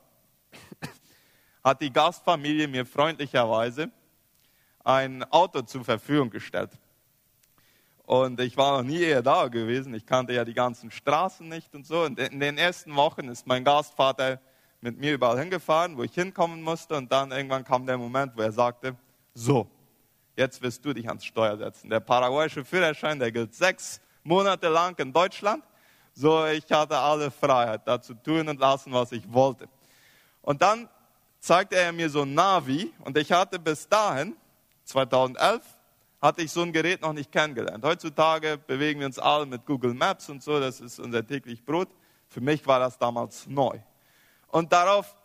hat 1.63 1.81
die 1.81 1.93
Gastfamilie 1.93 2.69
mir 2.69 2.85
freundlicherweise 2.85 3.91
ein 4.85 5.23
Auto 5.31 5.63
zur 5.63 5.85
Verfügung 5.85 6.31
gestellt. 6.31 6.71
Und 8.05 8.41
ich 8.41 8.57
war 8.57 8.79
noch 8.79 8.87
nie 8.87 9.01
eher 9.01 9.23
da 9.23 9.49
gewesen. 9.49 9.95
Ich 9.95 10.05
kannte 10.05 10.33
ja 10.33 10.45
die 10.45 10.55
ganzen 10.55 10.91
Straßen 10.91 11.49
nicht 11.49 11.75
und 11.75 11.87
so. 11.87 12.03
Und 12.03 12.19
in 12.19 12.41
den 12.41 12.59
ersten 12.59 12.95
Wochen 12.97 13.29
ist 13.29 13.47
mein 13.47 13.65
Gastvater 13.65 14.41
mit 14.81 14.99
mir 14.99 15.15
überall 15.15 15.39
hingefahren, 15.39 15.97
wo 15.97 16.03
ich 16.03 16.13
hinkommen 16.13 16.63
musste. 16.63 16.97
Und 16.97 17.13
dann 17.13 17.31
irgendwann 17.31 17.65
kam 17.65 17.87
der 17.87 17.97
Moment, 17.97 18.37
wo 18.37 18.43
er 18.43 18.51
sagte, 18.51 18.97
so, 19.35 19.69
jetzt 20.37 20.61
wirst 20.61 20.85
du 20.85 20.93
dich 20.93 21.09
ans 21.09 21.25
Steuer 21.25 21.57
setzen. 21.57 21.89
Der 21.89 22.01
paraguayische 22.01 22.65
Führerschein, 22.65 23.21
der 23.21 23.31
gilt 23.31 23.55
sechs 23.55 24.01
Monate 24.25 24.69
lang 24.69 24.99
in 24.99 25.13
Deutschland. 25.13 25.63
So, 26.13 26.45
ich 26.47 26.71
hatte 26.71 26.99
alle 26.99 27.31
Freiheit, 27.31 27.83
da 27.87 28.03
zu 28.03 28.15
tun 28.15 28.49
und 28.49 28.59
lassen, 28.61 28.93
was 28.93 29.13
ich 29.13 29.33
wollte. 29.33 29.69
Und 30.43 30.61
dann 30.61 30.89
zeigte 31.43 31.75
er 31.75 31.93
mir 31.93 32.09
so 32.09 32.23
ein 32.23 32.35
Navi 32.35 32.93
und 33.01 33.19
ich 33.19 33.33
hatte 33.33 33.59
bis 33.59 33.89
dahin, 33.89 34.37
2011, 34.85 35.61
hatte 36.21 36.43
ich 36.43 36.53
so 36.53 36.63
ein 36.63 36.73
Gerät 36.73 37.03
noch 37.03 37.13
nicht 37.13 37.33
kennengelernt. 37.33 37.85
Heutzutage 37.85 38.59
bewegen 38.59 39.01
wir 39.01 39.07
uns 39.07 39.19
alle 39.19 39.45
mit 39.45 39.67
Google 39.67 39.93
Maps 39.93 40.29
und 40.29 40.41
so, 40.41 40.61
das 40.61 40.81
ist 40.81 41.01
unser 41.01 41.27
täglich 41.27 41.65
Brot. 41.65 41.89
Für 42.29 42.41
mich 42.41 42.65
war 42.65 42.79
das 42.79 42.97
damals 42.97 43.49
neu. 43.49 43.77
Und 44.49 44.73
darauf 44.73 45.17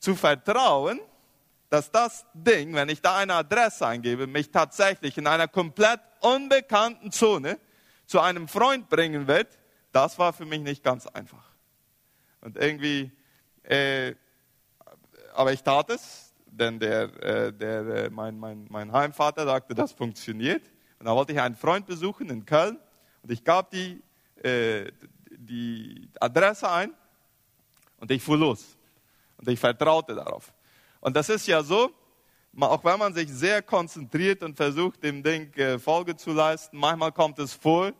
zu 0.00 0.16
vertrauen, 0.16 0.98
dass 1.70 1.88
das 1.90 2.26
Ding, 2.34 2.74
wenn 2.74 2.88
ich 2.88 3.00
da 3.00 3.18
eine 3.18 3.34
Adresse 3.34 3.86
eingebe, 3.86 4.26
mich 4.26 4.50
tatsächlich 4.50 5.16
in 5.18 5.28
einer 5.28 5.46
komplett 5.46 6.00
unbekannten 6.20 7.12
Zone 7.12 7.60
zu 8.06 8.18
einem 8.18 8.48
Freund 8.48 8.88
bringen 8.88 9.28
wird, 9.28 9.56
das 9.92 10.18
war 10.18 10.32
für 10.32 10.46
mich 10.46 10.60
nicht 10.60 10.82
ganz 10.82 11.06
einfach. 11.06 11.44
Und 12.40 12.56
irgendwie, 12.56 13.12
äh, 13.62 14.14
aber 15.34 15.52
ich 15.52 15.62
tat 15.62 15.90
es, 15.90 16.34
denn 16.46 16.78
der, 16.78 17.02
äh, 17.22 17.52
der, 17.52 17.86
äh, 17.86 18.10
mein, 18.10 18.38
mein, 18.38 18.66
mein 18.70 18.92
Heimvater 18.92 19.44
sagte, 19.44 19.74
das 19.74 19.92
funktioniert. 19.92 20.62
Und 20.98 21.06
da 21.06 21.14
wollte 21.14 21.32
ich 21.32 21.40
einen 21.40 21.56
Freund 21.56 21.86
besuchen 21.86 22.30
in 22.30 22.44
Köln 22.44 22.78
und 23.22 23.30
ich 23.30 23.42
gab 23.44 23.70
die, 23.70 24.02
äh, 24.42 24.90
die 25.30 26.08
Adresse 26.20 26.70
ein 26.70 26.94
und 27.98 28.10
ich 28.10 28.22
fuhr 28.22 28.38
los. 28.38 28.76
Und 29.36 29.48
ich 29.48 29.58
vertraute 29.58 30.14
darauf. 30.14 30.54
Und 31.00 31.16
das 31.16 31.28
ist 31.28 31.46
ja 31.46 31.62
so, 31.62 31.90
auch 32.60 32.84
wenn 32.84 32.98
man 32.98 33.12
sich 33.12 33.28
sehr 33.28 33.60
konzentriert 33.62 34.42
und 34.42 34.56
versucht, 34.56 35.02
dem 35.02 35.22
Ding 35.22 35.52
Folge 35.80 36.16
zu 36.16 36.32
leisten, 36.32 36.78
manchmal 36.78 37.10
kommt 37.10 37.38
es 37.40 37.52
vor, 37.52 37.92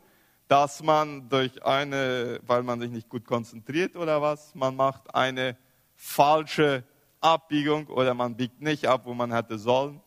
dass 0.46 0.82
man 0.82 1.28
durch 1.28 1.64
eine, 1.64 2.38
weil 2.46 2.62
man 2.62 2.80
sich 2.80 2.90
nicht 2.90 3.08
gut 3.08 3.26
konzentriert 3.26 3.96
oder 3.96 4.22
was, 4.22 4.54
man 4.54 4.76
macht 4.76 5.12
eine 5.14 5.56
falsche 5.96 6.84
Abbiegung 7.24 7.86
oder 7.88 8.14
man 8.14 8.36
biegt 8.36 8.60
nicht 8.60 8.86
ab, 8.86 9.02
wo 9.04 9.14
man 9.14 9.32
hätte 9.32 9.58
sollen. 9.58 10.00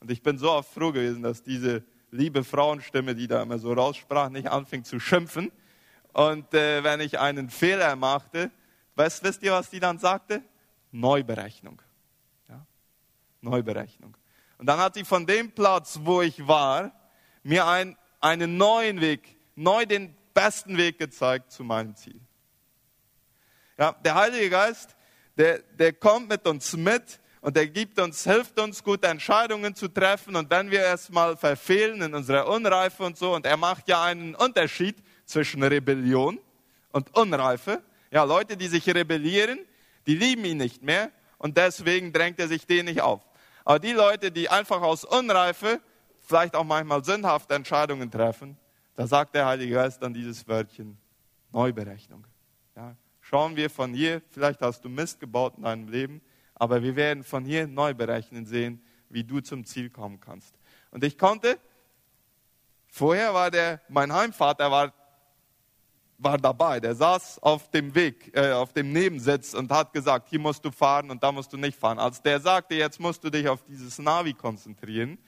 Und 0.00 0.10
ich 0.10 0.22
bin 0.22 0.38
so 0.38 0.50
oft 0.50 0.72
froh 0.72 0.92
gewesen, 0.92 1.22
dass 1.22 1.42
diese 1.42 1.84
liebe 2.10 2.44
Frauenstimme, 2.44 3.14
die 3.14 3.26
da 3.26 3.42
immer 3.42 3.58
so 3.58 3.72
raussprach, 3.72 4.30
nicht 4.30 4.48
anfing 4.48 4.84
zu 4.84 4.98
schimpfen. 4.98 5.52
Und 6.12 6.54
äh, 6.54 6.82
wenn 6.84 7.00
ich 7.00 7.18
einen 7.18 7.50
Fehler 7.50 7.96
machte, 7.96 8.50
weißt, 8.94 9.22
wisst 9.24 9.42
ihr, 9.42 9.52
was 9.52 9.70
die 9.70 9.80
dann 9.80 9.98
sagte? 9.98 10.42
Neuberechnung. 10.92 11.82
Ja? 12.48 12.64
Neuberechnung. 13.40 14.16
Und 14.58 14.66
dann 14.66 14.78
hat 14.78 14.94
sie 14.94 15.04
von 15.04 15.26
dem 15.26 15.52
Platz, 15.52 16.00
wo 16.02 16.22
ich 16.22 16.46
war, 16.46 16.92
mir 17.42 17.66
ein, 17.66 17.96
einen 18.20 18.56
neuen 18.56 19.00
Weg, 19.00 19.36
neu 19.56 19.84
den 19.84 20.16
besten 20.32 20.76
Weg 20.76 20.98
gezeigt 20.98 21.50
zu 21.50 21.64
meinem 21.64 21.94
Ziel. 21.96 22.20
Ja, 23.76 23.92
der 24.04 24.14
Heilige 24.14 24.50
Geist 24.50 24.96
der, 25.36 25.58
der 25.78 25.92
kommt 25.92 26.28
mit 26.28 26.46
uns 26.46 26.76
mit 26.76 27.20
und 27.40 27.56
der 27.56 27.66
gibt 27.66 27.98
uns, 27.98 28.24
hilft 28.24 28.58
uns, 28.58 28.82
gute 28.82 29.08
Entscheidungen 29.08 29.74
zu 29.74 29.88
treffen. 29.88 30.36
Und 30.36 30.50
wenn 30.50 30.70
wir 30.70 30.80
erstmal 30.80 31.36
verfehlen 31.36 32.00
in 32.02 32.14
unserer 32.14 32.48
Unreife 32.48 33.02
und 33.02 33.18
so, 33.18 33.34
und 33.34 33.44
er 33.44 33.56
macht 33.56 33.88
ja 33.88 34.02
einen 34.02 34.34
Unterschied 34.34 34.96
zwischen 35.26 35.62
Rebellion 35.62 36.38
und 36.92 37.14
Unreife. 37.16 37.82
Ja, 38.10 38.24
Leute, 38.24 38.56
die 38.56 38.68
sich 38.68 38.88
rebellieren, 38.88 39.58
die 40.06 40.14
lieben 40.14 40.44
ihn 40.44 40.58
nicht 40.58 40.82
mehr 40.82 41.10
und 41.38 41.56
deswegen 41.56 42.12
drängt 42.12 42.38
er 42.38 42.48
sich 42.48 42.66
denen 42.66 42.86
nicht 42.86 43.02
auf. 43.02 43.22
Aber 43.64 43.78
die 43.78 43.92
Leute, 43.92 44.30
die 44.30 44.48
einfach 44.48 44.82
aus 44.82 45.04
Unreife, 45.04 45.80
vielleicht 46.20 46.54
auch 46.54 46.64
manchmal 46.64 47.04
sündhafte 47.04 47.54
Entscheidungen 47.54 48.10
treffen, 48.10 48.56
da 48.94 49.06
sagt 49.06 49.34
der 49.34 49.46
Heilige 49.46 49.74
Geist 49.74 50.02
dann 50.02 50.14
dieses 50.14 50.46
Wörtchen 50.46 50.96
Neuberechnung. 51.52 52.24
Ja, 52.76 52.94
schauen 53.24 53.56
wir 53.56 53.70
von 53.70 53.94
hier, 53.94 54.22
vielleicht 54.30 54.60
hast 54.60 54.84
du 54.84 54.88
Mist 54.88 55.18
gebaut 55.18 55.54
in 55.56 55.62
deinem 55.62 55.88
Leben, 55.88 56.20
aber 56.54 56.82
wir 56.82 56.94
werden 56.94 57.24
von 57.24 57.44
hier 57.44 57.66
neu 57.66 57.94
berechnen 57.94 58.44
sehen, 58.44 58.82
wie 59.08 59.24
du 59.24 59.40
zum 59.40 59.64
Ziel 59.64 59.90
kommen 59.90 60.20
kannst. 60.20 60.54
Und 60.90 61.02
ich 61.04 61.16
konnte, 61.16 61.58
vorher 62.86 63.32
war 63.32 63.50
der, 63.50 63.80
mein 63.88 64.12
Heimvater 64.12 64.70
war, 64.70 64.92
war 66.18 66.38
dabei, 66.38 66.80
der 66.80 66.94
saß 66.94 67.42
auf 67.42 67.70
dem 67.70 67.94
Weg, 67.94 68.30
äh, 68.36 68.52
auf 68.52 68.72
dem 68.72 68.92
Nebensitz 68.92 69.54
und 69.54 69.72
hat 69.72 69.92
gesagt, 69.92 70.28
hier 70.28 70.38
musst 70.38 70.64
du 70.64 70.70
fahren 70.70 71.10
und 71.10 71.22
da 71.22 71.32
musst 71.32 71.52
du 71.52 71.56
nicht 71.56 71.78
fahren. 71.78 71.98
Als 71.98 72.20
der 72.22 72.40
sagte, 72.40 72.74
jetzt 72.74 73.00
musst 73.00 73.24
du 73.24 73.30
dich 73.30 73.48
auf 73.48 73.64
dieses 73.64 73.98
Navi 73.98 74.34
konzentrieren, 74.34 75.18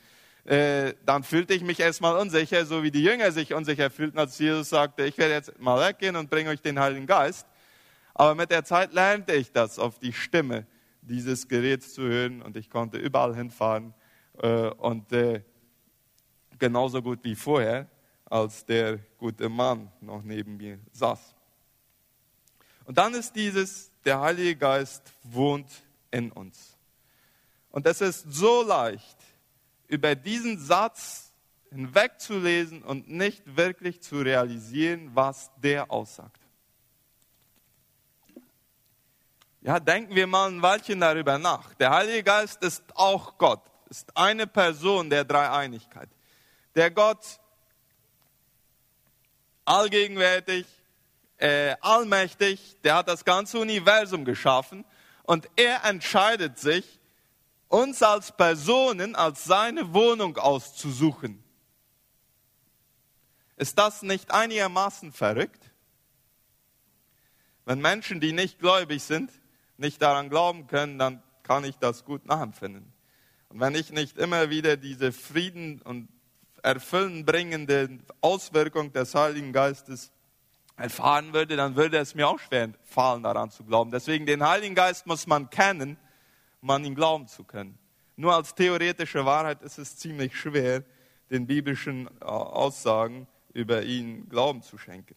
äh, 0.44 0.92
dann 1.04 1.24
fühlte 1.24 1.54
ich 1.54 1.62
mich 1.62 1.80
erstmal 1.80 2.16
unsicher, 2.16 2.66
so 2.66 2.82
wie 2.82 2.90
die 2.90 3.02
Jünger 3.02 3.32
sich 3.32 3.54
unsicher 3.54 3.90
fühlten, 3.90 4.18
als 4.18 4.38
Jesus 4.38 4.68
sagte, 4.68 5.04
ich 5.04 5.16
werde 5.18 5.32
jetzt 5.32 5.58
mal 5.58 5.80
weggehen 5.80 6.14
und 6.14 6.30
bringe 6.30 6.50
euch 6.50 6.60
den 6.60 6.78
Heiligen 6.78 7.06
Geist. 7.06 7.46
Aber 8.18 8.34
mit 8.34 8.50
der 8.50 8.64
Zeit 8.64 8.94
lernte 8.94 9.34
ich 9.34 9.52
das, 9.52 9.78
auf 9.78 9.98
die 9.98 10.14
Stimme 10.14 10.66
dieses 11.02 11.48
Geräts 11.48 11.92
zu 11.92 12.00
hören 12.00 12.40
und 12.40 12.56
ich 12.56 12.70
konnte 12.70 12.96
überall 12.96 13.36
hinfahren 13.36 13.92
äh, 14.38 14.70
und 14.70 15.12
äh, 15.12 15.42
genauso 16.58 17.02
gut 17.02 17.18
wie 17.24 17.34
vorher, 17.34 17.90
als 18.24 18.64
der 18.64 19.00
gute 19.18 19.50
Mann 19.50 19.92
noch 20.00 20.22
neben 20.22 20.56
mir 20.56 20.78
saß. 20.92 21.34
Und 22.86 22.96
dann 22.96 23.12
ist 23.12 23.36
dieses, 23.36 23.92
der 24.06 24.18
Heilige 24.18 24.56
Geist 24.56 25.12
wohnt 25.22 25.68
in 26.10 26.32
uns. 26.32 26.74
Und 27.70 27.86
es 27.86 28.00
ist 28.00 28.32
so 28.32 28.62
leicht, 28.62 29.18
über 29.88 30.14
diesen 30.14 30.58
Satz 30.58 31.34
hinwegzulesen 31.68 32.82
und 32.82 33.10
nicht 33.10 33.58
wirklich 33.58 34.00
zu 34.00 34.20
realisieren, 34.20 35.10
was 35.12 35.50
der 35.62 35.90
aussagt. 35.90 36.45
Ja, 39.66 39.80
denken 39.80 40.14
wir 40.14 40.28
mal 40.28 40.48
ein 40.48 40.62
Weilchen 40.62 41.00
darüber 41.00 41.38
nach. 41.38 41.74
Der 41.74 41.90
Heilige 41.90 42.22
Geist 42.22 42.62
ist 42.62 42.84
auch 42.94 43.36
Gott, 43.36 43.60
ist 43.90 44.16
eine 44.16 44.46
Person 44.46 45.10
der 45.10 45.24
Dreieinigkeit. 45.24 46.08
Der 46.76 46.88
Gott 46.92 47.40
allgegenwärtig, 49.64 50.68
äh, 51.38 51.74
allmächtig, 51.80 52.76
der 52.84 52.94
hat 52.94 53.08
das 53.08 53.24
ganze 53.24 53.58
Universum 53.58 54.24
geschaffen 54.24 54.84
und 55.24 55.50
er 55.56 55.84
entscheidet 55.84 56.60
sich, 56.60 57.00
uns 57.66 58.04
als 58.04 58.30
Personen, 58.36 59.16
als 59.16 59.42
seine 59.42 59.92
Wohnung 59.92 60.36
auszusuchen. 60.36 61.42
Ist 63.56 63.76
das 63.76 64.02
nicht 64.02 64.30
einigermaßen 64.30 65.12
verrückt? 65.12 65.72
Wenn 67.64 67.80
Menschen, 67.80 68.20
die 68.20 68.30
nicht 68.30 68.60
gläubig 68.60 69.02
sind, 69.02 69.32
nicht 69.78 70.00
daran 70.02 70.28
glauben 70.28 70.66
können, 70.66 70.98
dann 70.98 71.22
kann 71.42 71.64
ich 71.64 71.76
das 71.78 72.04
gut 72.04 72.26
nachempfinden. 72.26 72.92
Und 73.48 73.60
wenn 73.60 73.74
ich 73.74 73.92
nicht 73.92 74.18
immer 74.18 74.50
wieder 74.50 74.76
diese 74.76 75.12
Frieden 75.12 75.80
und 75.82 76.08
Erfüllen 76.62 77.24
bringende 77.24 77.98
Auswirkung 78.20 78.92
des 78.92 79.14
Heiligen 79.14 79.52
Geistes 79.52 80.12
erfahren 80.76 81.32
würde, 81.32 81.56
dann 81.56 81.76
würde 81.76 81.98
es 81.98 82.14
mir 82.14 82.28
auch 82.28 82.38
schwer 82.38 82.70
fallen, 82.82 83.22
daran 83.22 83.50
zu 83.50 83.64
glauben. 83.64 83.90
Deswegen 83.90 84.26
den 84.26 84.42
Heiligen 84.42 84.74
Geist 84.74 85.06
muss 85.06 85.26
man 85.26 85.48
kennen, 85.48 85.96
um 86.60 86.70
an 86.70 86.84
ihn 86.84 86.94
glauben 86.94 87.28
zu 87.28 87.44
können. 87.44 87.78
Nur 88.16 88.34
als 88.34 88.54
theoretische 88.54 89.24
Wahrheit 89.24 89.62
ist 89.62 89.78
es 89.78 89.96
ziemlich 89.96 90.36
schwer, 90.36 90.82
den 91.30 91.46
biblischen 91.46 92.08
äh, 92.20 92.24
Aussagen 92.24 93.26
über 93.52 93.82
ihn 93.82 94.28
Glauben 94.28 94.62
zu 94.62 94.78
schenken. 94.78 95.14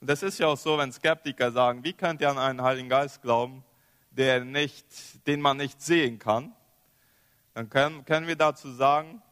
Und 0.00 0.08
das 0.08 0.22
ist 0.22 0.38
ja 0.38 0.46
auch 0.46 0.56
so, 0.56 0.78
wenn 0.78 0.92
Skeptiker 0.92 1.52
sagen, 1.52 1.84
wie 1.84 1.92
könnt 1.92 2.20
ihr 2.20 2.30
an 2.30 2.38
einen 2.38 2.62
Heiligen 2.62 2.88
Geist 2.88 3.22
glauben, 3.22 3.64
der 4.10 4.44
nicht, 4.44 4.86
den 5.26 5.40
man 5.40 5.58
nicht 5.58 5.80
sehen 5.80 6.18
kann? 6.18 6.52
Dann 7.54 7.68
können, 7.68 8.04
können 8.04 8.26
wir 8.26 8.36
dazu 8.36 8.70
sagen, 8.72 9.22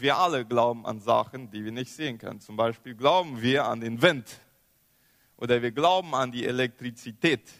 Wir 0.00 0.16
alle 0.16 0.44
glauben 0.44 0.86
an 0.86 1.00
Sachen, 1.00 1.50
die 1.50 1.64
wir 1.64 1.72
nicht 1.72 1.92
sehen 1.92 2.18
können. 2.18 2.40
Zum 2.40 2.56
Beispiel 2.56 2.94
glauben 2.94 3.42
wir 3.42 3.64
an 3.64 3.80
den 3.80 4.00
Wind 4.00 4.40
oder 5.36 5.60
wir 5.60 5.72
glauben 5.72 6.14
an 6.14 6.30
die 6.30 6.46
Elektrizität. 6.46 7.50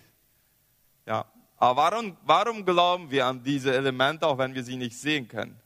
Ja, 1.04 1.24
aber 1.56 1.82
warum, 1.82 2.16
warum 2.22 2.64
glauben 2.64 3.10
wir 3.10 3.26
an 3.26 3.42
diese 3.42 3.74
Elemente, 3.74 4.24
auch 4.24 4.38
wenn 4.38 4.54
wir 4.54 4.62
sie 4.62 4.76
nicht 4.76 4.96
sehen 4.96 5.26
können? 5.26 5.58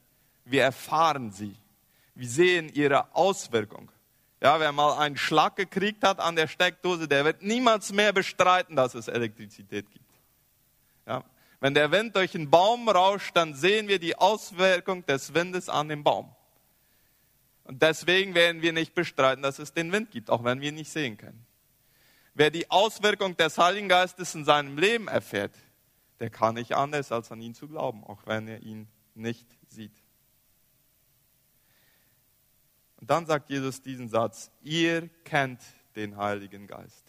Wir 0.47 0.63
erfahren 0.63 1.31
sie. 1.31 1.55
Wir 2.15 2.29
sehen 2.29 2.71
ihre 2.73 3.15
Auswirkung. 3.15 3.91
Ja, 4.43 4.59
wer 4.59 4.73
mal 4.73 4.99
einen 4.99 5.17
Schlag 5.17 5.55
gekriegt 5.55 6.03
hat 6.03 6.19
an 6.19 6.35
der 6.35 6.49
Steckdose, 6.49 7.07
der 7.07 7.25
wird 7.25 7.43
niemals 7.43 7.93
mehr 7.93 8.13
bestreiten, 8.13 8.75
dass 8.75 8.97
es 8.97 9.07
Elektrizität 9.07 9.89
gibt. 9.89 10.11
Ja, 11.07 11.23
wenn 11.61 11.75
der 11.75 11.93
Wind 11.93 12.17
durch 12.17 12.35
einen 12.35 12.51
Baum 12.51 12.89
rauscht, 12.89 13.37
dann 13.37 13.55
sehen 13.55 13.87
wir 13.87 14.01
die 14.01 14.17
Auswirkung 14.17 15.07
des 15.07 15.33
Windes 15.33 15.69
an 15.69 15.89
dem 15.89 16.03
Baum. 16.03 16.35
Und 17.63 17.83
deswegen 17.83 18.35
werden 18.35 18.63
wir 18.63 18.73
nicht 18.73 18.97
bestreiten, 18.97 19.45
dass 19.45 19.61
es 19.61 19.75
den 19.75 19.93
Wind 19.93 20.11
gibt, 20.11 20.29
auch 20.29 20.43
wenn 20.43 20.61
wir 20.61 20.71
ihn 20.71 20.75
nicht 20.75 20.91
sehen 20.91 21.17
können. 21.17 21.47
Wer 22.35 22.51
die 22.51 22.69
Auswirkung 22.69 23.37
des 23.37 23.59
Heiligen 23.59 23.89
Geistes 23.89 24.35
in 24.35 24.45
seinem 24.45 24.77
Leben 24.77 25.07
erfährt, 25.07 25.55
der 26.19 26.31
kann 26.31 26.57
nicht 26.57 26.75
anders, 26.75 27.13
als 27.13 27.31
an 27.31 27.41
ihn 27.41 27.55
zu 27.55 27.69
glauben, 27.69 28.03
auch 28.03 28.27
wenn 28.27 28.49
er 28.49 28.61
ihn 28.61 28.89
nicht 29.15 29.47
sieht. 29.69 30.02
Und 33.03 33.11
dann 33.11 33.27
sagt 33.27 33.51
Jesus 33.51 33.83
diesen 33.83 34.09
Satz, 34.09 34.53
ihr 34.63 35.09
kennt 35.25 35.61
den 35.97 36.17
Heiligen 36.17 36.69
Geist. 36.69 37.05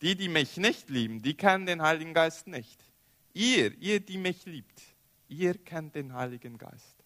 Die, 0.00 0.16
die 0.16 0.30
mich 0.30 0.56
nicht 0.56 0.88
lieben, 0.88 1.20
die 1.20 1.34
kennen 1.34 1.66
den 1.66 1.82
Heiligen 1.82 2.14
Geist 2.14 2.46
nicht. 2.46 2.82
Ihr, 3.34 3.76
ihr, 3.76 4.00
die 4.00 4.16
mich 4.16 4.46
liebt, 4.46 4.80
ihr 5.28 5.58
kennt 5.58 5.94
den 5.94 6.14
Heiligen 6.14 6.56
Geist. 6.56 7.04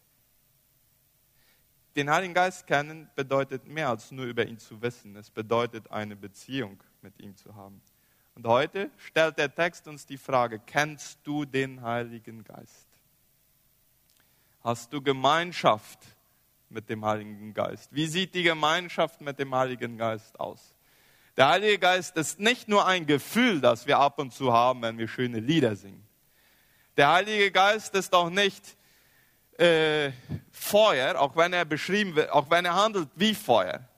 Den 1.97 2.09
Heiligen 2.09 2.33
Geist 2.33 2.69
kennen 2.69 3.11
bedeutet 3.17 3.67
mehr 3.67 3.89
als 3.89 4.13
nur 4.13 4.27
über 4.27 4.47
ihn 4.47 4.59
zu 4.59 4.81
wissen. 4.81 5.17
Es 5.17 5.29
bedeutet 5.29 5.91
eine 5.91 6.15
Beziehung 6.15 6.81
mit 7.03 7.19
ihm 7.21 7.37
zu 7.37 7.57
haben. 7.57 7.83
Und 8.37 8.47
heute 8.47 8.93
stellt 8.97 9.39
der 9.39 9.53
Text 9.53 9.89
uns 9.89 10.07
die 10.07 10.19
Frage, 10.19 10.61
kennst 10.61 11.19
du 11.25 11.45
den 11.45 11.83
Heiligen 11.83 12.45
Geist? 12.45 12.87
Hast 14.61 14.93
du 14.93 15.03
Gemeinschaft 15.03 15.99
mit 16.71 16.89
dem 16.89 17.05
Heiligen 17.05 17.53
Geist? 17.55 17.89
Wie 17.93 18.07
sieht 18.07 18.35
die 18.35 18.43
Gemeinschaft 18.43 19.21
mit 19.21 19.39
dem 19.39 19.55
Heiligen 19.55 19.99
Geist 19.99 20.39
aus? 20.39 20.75
Der 21.37 21.49
Heilige 21.49 21.79
Geist 21.79 22.17
ist 22.17 22.41
nicht 22.41 22.69
nur 22.69 22.87
ein 22.87 23.07
Gefühl, 23.07 23.61
das 23.61 23.87
wir 23.87 23.99
ab 23.99 24.19
und 24.19 24.33
zu 24.33 24.53
haben, 24.53 24.83
wenn 24.83 24.99
wir 24.99 25.09
schöne 25.09 25.41
Lieder 25.41 25.77
singen. 25.77 26.07
Der 26.97 27.13
Heilige 27.13 27.51
Geist 27.51 27.95
ist 27.95 28.15
auch 28.15 28.31
nicht 28.31 28.77
äh, 29.59 30.13
Feuer, 30.51 31.19
auch 31.21 31.37
wenn 31.37 31.53
er 31.53 31.65
beschrieben 31.65 32.17
wird, 32.17 32.31
auch 32.31 32.51
wenn 32.51 32.65
er 32.65 32.75
handelt 32.75 33.09
wie 33.15 33.35
Feuer. 33.35 33.89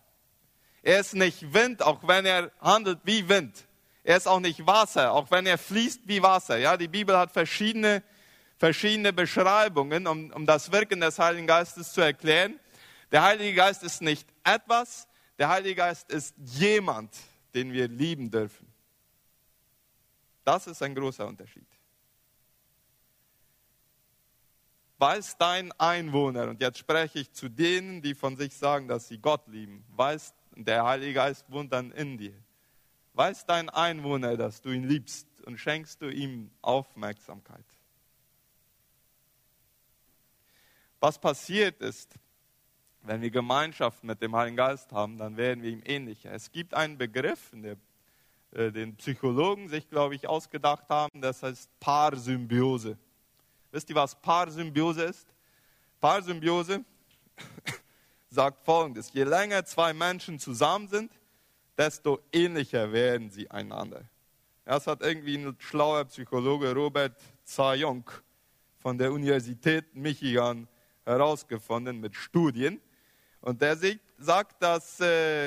Er 0.82 1.00
ist 1.00 1.14
nicht 1.14 1.54
Wind, 1.54 1.82
auch 1.82 2.06
wenn 2.06 2.26
er 2.26 2.50
handelt 2.61 3.00
wie 3.04 3.28
Wind. 3.28 3.66
Er 4.04 4.16
ist 4.16 4.26
auch 4.26 4.40
nicht 4.40 4.66
Wasser, 4.66 5.12
auch 5.12 5.30
wenn 5.30 5.46
er 5.46 5.58
fließt 5.58 6.02
wie 6.06 6.22
Wasser. 6.22 6.58
Ja, 6.58 6.76
die 6.76 6.88
Bibel 6.88 7.16
hat 7.16 7.32
verschiedene, 7.32 8.02
verschiedene 8.62 9.12
Beschreibungen, 9.12 10.07
um, 10.07 10.31
um 10.31 10.46
das 10.46 10.70
Wirken 10.70 11.01
des 11.01 11.18
Heiligen 11.18 11.48
Geistes 11.48 11.92
zu 11.92 12.01
erklären. 12.01 12.61
Der 13.11 13.25
Heilige 13.25 13.55
Geist 13.55 13.83
ist 13.83 14.01
nicht 14.01 14.29
etwas, 14.44 15.09
der 15.37 15.48
Heilige 15.48 15.75
Geist 15.75 16.12
ist 16.12 16.33
jemand, 16.38 17.12
den 17.55 17.72
wir 17.72 17.88
lieben 17.88 18.31
dürfen. 18.31 18.72
Das 20.44 20.68
ist 20.68 20.81
ein 20.81 20.94
großer 20.94 21.27
Unterschied. 21.27 21.66
Weiß 24.98 25.37
dein 25.38 25.72
Einwohner, 25.72 26.48
und 26.48 26.61
jetzt 26.61 26.79
spreche 26.79 27.18
ich 27.18 27.33
zu 27.33 27.48
denen, 27.48 28.01
die 28.01 28.14
von 28.14 28.37
sich 28.37 28.55
sagen, 28.57 28.87
dass 28.87 29.09
sie 29.09 29.18
Gott 29.18 29.48
lieben, 29.48 29.85
weiß, 29.96 30.35
der 30.55 30.85
Heilige 30.85 31.14
Geist 31.14 31.51
wohnt 31.51 31.72
dann 31.72 31.90
in 31.90 32.16
dir. 32.16 32.40
Weiß 33.14 33.44
dein 33.44 33.70
Einwohner, 33.70 34.37
dass 34.37 34.61
du 34.61 34.70
ihn 34.70 34.85
liebst 34.85 35.27
und 35.46 35.59
schenkst 35.59 36.01
du 36.01 36.09
ihm 36.09 36.53
Aufmerksamkeit. 36.62 37.71
Was 41.02 41.18
passiert 41.18 41.80
ist, 41.80 42.14
wenn 43.00 43.20
wir 43.22 43.32
Gemeinschaft 43.32 44.04
mit 44.04 44.22
dem 44.22 44.36
Heiligen 44.36 44.56
Geist 44.56 44.92
haben, 44.92 45.18
dann 45.18 45.36
werden 45.36 45.60
wir 45.60 45.70
ihm 45.70 45.82
ähnlicher. 45.84 46.30
Es 46.30 46.52
gibt 46.52 46.74
einen 46.74 46.96
Begriff, 46.96 47.50
äh, 48.52 48.70
den 48.70 48.94
Psychologen 48.94 49.68
sich, 49.68 49.90
glaube 49.90 50.14
ich, 50.14 50.28
ausgedacht 50.28 50.88
haben, 50.88 51.20
das 51.20 51.42
heißt 51.42 51.68
Paarsymbiose. 51.80 52.96
Wisst 53.72 53.90
ihr, 53.90 53.96
was 53.96 54.14
Paarsymbiose 54.14 55.02
ist? 55.02 55.26
Paarsymbiose 56.00 56.84
sagt 58.30 58.64
folgendes: 58.64 59.12
Je 59.12 59.24
länger 59.24 59.64
zwei 59.64 59.92
Menschen 59.92 60.38
zusammen 60.38 60.86
sind, 60.86 61.10
desto 61.76 62.20
ähnlicher 62.30 62.92
werden 62.92 63.28
sie 63.28 63.50
einander. 63.50 64.02
Das 64.64 64.86
hat 64.86 65.02
irgendwie 65.02 65.36
ein 65.36 65.56
schlauer 65.58 66.04
Psychologe 66.04 66.72
Robert 66.72 67.20
Zayong 67.42 68.08
von 68.78 68.96
der 68.96 69.10
Universität 69.10 69.96
Michigan 69.96 70.68
herausgefunden 71.04 72.00
mit 72.00 72.14
Studien. 72.14 72.80
Und 73.40 73.60
der 73.60 73.76
sagt, 74.18 74.62
dass 74.62 75.00
äh, 75.00 75.46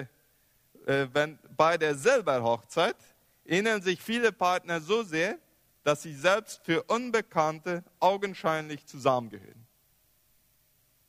äh, 0.86 1.08
wenn 1.14 1.40
bei 1.56 1.78
der 1.78 1.96
Silberhochzeit 1.96 2.98
ähneln 3.46 3.82
sich 3.82 4.02
viele 4.02 4.32
Partner 4.32 4.82
so 4.82 5.04
sehr, 5.04 5.38
dass 5.84 6.02
sie 6.02 6.14
selbst 6.14 6.62
für 6.64 6.84
Unbekannte 6.84 7.84
augenscheinlich 8.00 8.86
zusammengehören. 8.86 9.66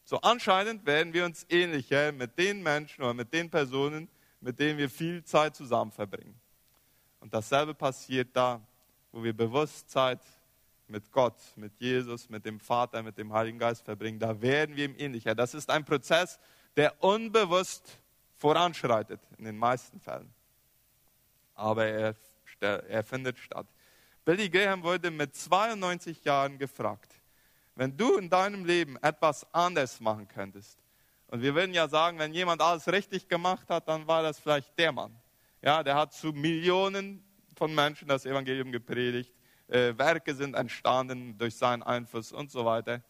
So 0.04 0.20
anscheinend 0.20 0.87
werden 0.87 1.12
wir 1.12 1.24
uns 1.24 1.46
ähnlicher 1.48 2.12
mit 2.12 2.38
den 2.38 2.62
Menschen 2.62 3.02
oder 3.02 3.14
mit 3.14 3.32
den 3.32 3.50
Personen, 3.50 4.09
mit 4.40 4.61
denen 4.61 4.78
wir 4.78 4.88
viel 4.88 5.24
Zeit 5.24 5.56
zusammen 5.56 5.90
verbringen. 5.90 6.38
Und 7.20 7.35
dasselbe 7.35 7.74
passiert 7.74 8.28
da, 8.35 8.61
wo 9.11 9.24
wir 9.24 9.32
bewusst 9.32 9.90
Zeit 9.90 10.20
mit 10.88 11.11
Gott, 11.11 11.37
mit 11.57 11.72
Jesus, 11.79 12.29
mit 12.29 12.44
dem 12.44 12.61
Vater, 12.61 13.03
mit 13.03 13.18
dem 13.18 13.33
Heiligen 13.33 13.59
Geist 13.59 13.85
verbringen. 13.85 14.18
Da 14.18 14.40
werden 14.40 14.77
wir 14.77 14.85
ihm 14.85 14.94
ähnlicher. 14.96 15.35
Das 15.35 15.55
ist 15.55 15.70
ein 15.70 15.85
Prozess, 15.85 16.38
der 16.77 17.03
unbewusst 17.03 17.99
voranschreitet, 18.37 19.20
in 19.38 19.44
den 19.44 19.57
meisten 19.57 20.01
Fällen. 20.01 20.33
Aber 21.55 21.87
er, 21.87 22.14
er 22.61 23.03
findet 23.03 23.38
statt. 23.38 23.66
Billy 24.25 24.49
Graham 24.49 24.83
wurde 24.83 25.11
mit 25.11 25.35
92 25.35 26.25
Jahren 26.25 26.59
gefragt, 26.59 27.14
wenn 27.75 27.96
du 27.96 28.16
in 28.16 28.29
deinem 28.29 28.64
Leben 28.64 28.96
etwas 29.03 29.46
anders 29.53 30.01
machen 30.01 30.29
könntest, 30.29 30.79
und 31.29 31.42
wir 31.42 31.55
würden 31.55 31.75
ja 31.75 31.88
sagen, 31.88 32.18
wenn 32.18 32.33
jemand 32.33 32.62
alles 32.62 32.87
richtig 32.88 33.29
gemacht 33.29 33.68
hat, 33.68 33.88
dann 33.88 34.07
war 34.07 34.22
das 34.22 34.38
vielleicht 34.38 34.79
der 34.79 34.92
Mann. 34.92 35.14
Ja, 35.61 35.83
der 35.83 35.96
hat 35.96 36.12
zu 36.12 36.29
Millionen 36.29 37.25
von 37.57 37.75
Menschen 37.75 38.07
das 38.07 38.27
Evangelium 38.27 38.70
gepredigt. 38.70 39.35
Äh, 39.68 39.96
Werke 39.96 40.35
sind 40.35 40.55
entstanden 40.55 41.37
durch 41.38 41.57
seinen 41.57 41.83
Einfluss 41.83 42.33
und 42.33 42.50
so 42.50 42.64
weiter. 42.64 43.02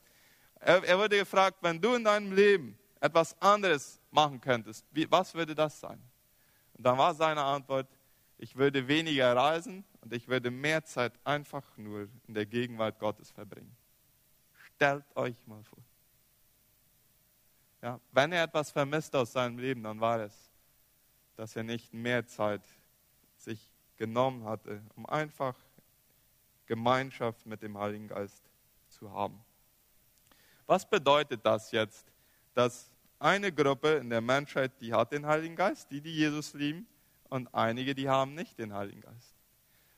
Er, 0.61 0.83
er 0.85 0.99
wurde 0.99 1.19
gefragt, 1.19 1.59
wenn 1.61 1.81
du 1.81 1.95
in 1.95 2.05
deinem 2.05 2.33
Leben 2.33 2.79
etwas 3.01 3.41
anderes 3.41 4.01
machen 4.11 4.41
könntest, 4.41 4.87
wie, 4.91 5.11
was 5.11 5.35
würde 5.35 5.55
das 5.55 5.79
sein? 5.79 6.03
Und 6.75 6.85
dann 6.85 6.99
war 6.99 7.15
seine 7.15 7.43
Antwort, 7.43 7.89
ich 8.39 8.57
würde 8.57 8.87
weniger 8.89 9.35
reisen 9.35 9.85
und 10.01 10.13
ich 10.13 10.29
würde 10.29 10.51
mehr 10.51 10.85
Zeit 10.85 11.13
einfach 11.25 11.65
nur 11.77 12.09
in 12.27 12.35
der 12.35 12.47
Gegenwart 12.47 12.99
Gottes 12.99 13.31
verbringen. 13.31 13.75
Stellt 14.75 15.05
euch 15.15 15.37
mal 15.47 15.63
vor. 15.65 15.83
Ja, 17.83 18.01
wenn 18.13 18.33
er 18.33 18.45
etwas 18.45 18.71
vermisst 18.71 19.15
aus 19.15 19.33
seinem 19.33 19.59
Leben, 19.59 19.83
dann 19.83 20.01
war 20.01 20.21
es, 20.21 20.51
dass 21.37 21.55
er 21.57 21.63
nicht 21.63 21.93
mehr 21.95 22.27
Zeit 22.27 22.63
sich 23.37 23.71
genommen 23.97 24.45
hatte, 24.45 24.83
um 24.97 25.07
einfach 25.07 25.55
Gemeinschaft 26.67 27.47
mit 27.47 27.63
dem 27.63 27.79
Heiligen 27.79 28.09
Geist 28.09 28.43
zu 28.89 29.11
haben. 29.13 29.43
Was 30.67 30.89
bedeutet 30.89 31.45
das 31.45 31.71
jetzt, 31.71 32.07
dass 32.55 32.91
eine 33.19 33.53
Gruppe 33.53 33.95
in 33.95 34.11
der 34.11 34.21
Menschheit, 34.21 34.73
die 34.81 34.93
hat 34.93 35.13
den 35.13 35.27
Heiligen 35.27 35.57
Geist, 35.57 35.91
die, 35.91 36.01
die 36.01 36.13
Jesus 36.13 36.55
lieben, 36.55 36.87
und 37.29 37.53
einige, 37.55 37.95
die 37.95 38.09
haben 38.09 38.35
nicht 38.35 38.59
den 38.59 38.73
Heiligen 38.73 39.01
Geist. 39.01 39.35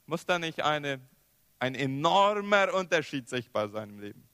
Muss 0.07 0.25
da 0.25 0.39
nicht 0.39 0.63
eine, 0.63 1.01
ein 1.59 1.75
enormer 1.75 2.73
Unterschied 2.73 3.29
sichtbar 3.29 3.69
sein 3.69 3.91
im 3.91 4.01
Leben? 4.01 4.29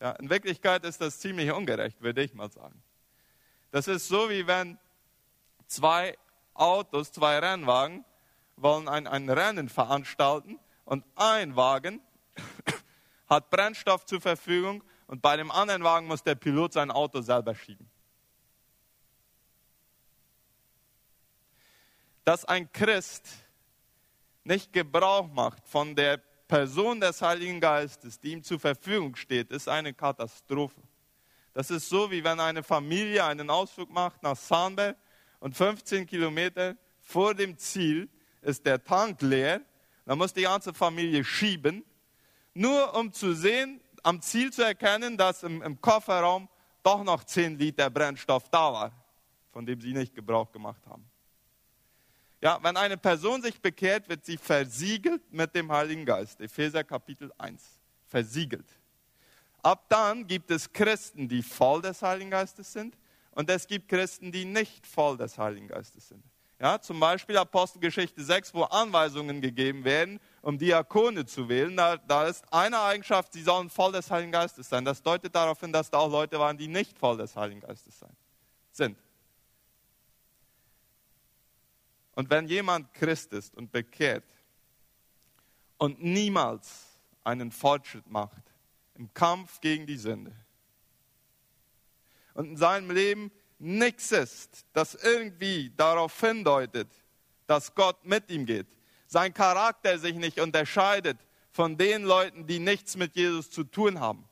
Ja, 0.00 0.12
in 0.12 0.28
Wirklichkeit 0.28 0.84
ist 0.84 1.00
das 1.00 1.20
ziemlich 1.20 1.50
ungerecht, 1.50 2.00
würde 2.02 2.22
ich 2.22 2.34
mal 2.34 2.50
sagen. 2.50 2.82
Das 3.70 3.88
ist 3.88 4.08
so, 4.08 4.28
wie 4.28 4.46
wenn 4.46 4.78
zwei 5.66 6.18
Autos, 6.54 7.12
zwei 7.12 7.38
Rennwagen 7.38 8.04
wollen 8.62 8.88
ein, 8.88 9.06
ein 9.06 9.28
Rennen 9.28 9.68
veranstalten 9.68 10.58
und 10.84 11.04
ein 11.16 11.56
Wagen 11.56 12.00
hat 13.28 13.50
Brennstoff 13.50 14.04
zur 14.06 14.20
Verfügung 14.20 14.82
und 15.06 15.22
bei 15.22 15.36
dem 15.36 15.50
anderen 15.50 15.84
Wagen 15.84 16.06
muss 16.06 16.22
der 16.22 16.34
Pilot 16.34 16.72
sein 16.72 16.90
Auto 16.90 17.20
selber 17.20 17.54
schieben. 17.54 17.88
Dass 22.24 22.44
ein 22.44 22.72
Christ 22.72 23.28
nicht 24.44 24.72
Gebrauch 24.72 25.28
macht 25.28 25.68
von 25.68 25.94
der 25.94 26.18
Person 26.48 27.00
des 27.00 27.22
Heiligen 27.22 27.60
Geistes, 27.60 28.20
die 28.20 28.32
ihm 28.32 28.42
zur 28.42 28.60
Verfügung 28.60 29.16
steht, 29.16 29.50
ist 29.50 29.68
eine 29.68 29.94
Katastrophe. 29.94 30.80
Das 31.54 31.70
ist 31.70 31.88
so, 31.88 32.10
wie 32.10 32.24
wenn 32.24 32.40
eine 32.40 32.62
Familie 32.62 33.24
einen 33.24 33.50
Ausflug 33.50 33.90
macht 33.90 34.22
nach 34.22 34.36
Sandberg 34.36 34.96
und 35.40 35.56
15 35.56 36.06
Kilometer 36.06 36.76
vor 37.00 37.34
dem 37.34 37.58
Ziel 37.58 38.08
ist 38.42 38.66
der 38.66 38.82
Tank 38.82 39.22
leer. 39.22 39.62
Dann 40.04 40.18
muss 40.18 40.32
die 40.32 40.42
ganze 40.42 40.74
Familie 40.74 41.24
schieben, 41.24 41.84
nur 42.54 42.94
um 42.96 43.12
zu 43.12 43.34
sehen, 43.34 43.80
am 44.02 44.20
Ziel 44.20 44.52
zu 44.52 44.62
erkennen, 44.62 45.16
dass 45.16 45.42
im, 45.42 45.62
im 45.62 45.80
Kofferraum 45.80 46.48
doch 46.82 47.04
noch 47.04 47.24
10 47.24 47.58
Liter 47.58 47.88
Brennstoff 47.88 48.48
da 48.50 48.72
war, 48.72 48.92
von 49.52 49.64
dem 49.64 49.80
sie 49.80 49.92
nicht 49.92 50.14
Gebrauch 50.14 50.50
gemacht 50.50 50.82
haben. 50.86 51.08
Ja, 52.40 52.58
wenn 52.62 52.76
eine 52.76 52.96
Person 52.96 53.40
sich 53.40 53.60
bekehrt, 53.60 54.08
wird 54.08 54.24
sie 54.24 54.36
versiegelt 54.36 55.32
mit 55.32 55.54
dem 55.54 55.70
Heiligen 55.70 56.04
Geist. 56.04 56.40
Epheser 56.40 56.82
Kapitel 56.82 57.32
1. 57.38 57.62
Versiegelt. 58.08 58.66
Ab 59.62 59.84
dann 59.88 60.26
gibt 60.26 60.50
es 60.50 60.72
Christen, 60.72 61.28
die 61.28 61.42
voll 61.42 61.80
des 61.80 62.02
Heiligen 62.02 62.30
Geistes 62.30 62.72
sind 62.72 62.98
und 63.30 63.48
es 63.48 63.68
gibt 63.68 63.88
Christen, 63.88 64.32
die 64.32 64.44
nicht 64.44 64.84
voll 64.84 65.16
des 65.16 65.38
Heiligen 65.38 65.68
Geistes 65.68 66.08
sind. 66.08 66.24
Ja, 66.62 66.80
zum 66.80 67.00
Beispiel 67.00 67.36
Apostelgeschichte 67.36 68.22
6, 68.22 68.54
wo 68.54 68.62
Anweisungen 68.62 69.40
gegeben 69.40 69.82
werden, 69.82 70.20
um 70.42 70.56
Diakone 70.56 71.26
zu 71.26 71.48
wählen. 71.48 71.76
Da, 71.76 71.96
da 71.96 72.28
ist 72.28 72.44
eine 72.52 72.80
Eigenschaft, 72.80 73.32
sie 73.32 73.42
sollen 73.42 73.68
voll 73.68 73.90
des 73.90 74.08
Heiligen 74.12 74.30
Geistes 74.30 74.68
sein. 74.68 74.84
Das 74.84 75.02
deutet 75.02 75.34
darauf 75.34 75.58
hin, 75.58 75.72
dass 75.72 75.90
da 75.90 75.98
auch 75.98 76.08
Leute 76.08 76.38
waren, 76.38 76.56
die 76.56 76.68
nicht 76.68 76.96
voll 76.96 77.16
des 77.16 77.34
Heiligen 77.34 77.58
Geistes 77.62 77.98
sein, 77.98 78.16
sind. 78.70 78.96
Und 82.14 82.30
wenn 82.30 82.46
jemand 82.46 82.94
Christ 82.94 83.32
ist 83.32 83.56
und 83.56 83.72
bekehrt 83.72 84.32
und 85.78 86.00
niemals 86.00 86.96
einen 87.24 87.50
Fortschritt 87.50 88.08
macht 88.08 88.44
im 88.94 89.12
Kampf 89.14 89.60
gegen 89.60 89.84
die 89.84 89.96
Sünde 89.96 90.32
und 92.34 92.50
in 92.50 92.56
seinem 92.56 92.92
Leben 92.92 93.32
nichts 93.62 94.10
ist, 94.10 94.66
das 94.72 94.94
irgendwie 94.94 95.72
darauf 95.76 96.18
hindeutet, 96.20 96.88
dass 97.46 97.74
Gott 97.74 98.04
mit 98.04 98.28
ihm 98.30 98.44
geht, 98.44 98.66
sein 99.06 99.32
Charakter 99.32 99.98
sich 99.98 100.16
nicht 100.16 100.40
unterscheidet 100.40 101.18
von 101.50 101.76
den 101.76 102.02
Leuten, 102.02 102.46
die 102.46 102.58
nichts 102.58 102.96
mit 102.96 103.14
Jesus 103.14 103.50
zu 103.50 103.62
tun 103.62 104.00
haben, 104.00 104.24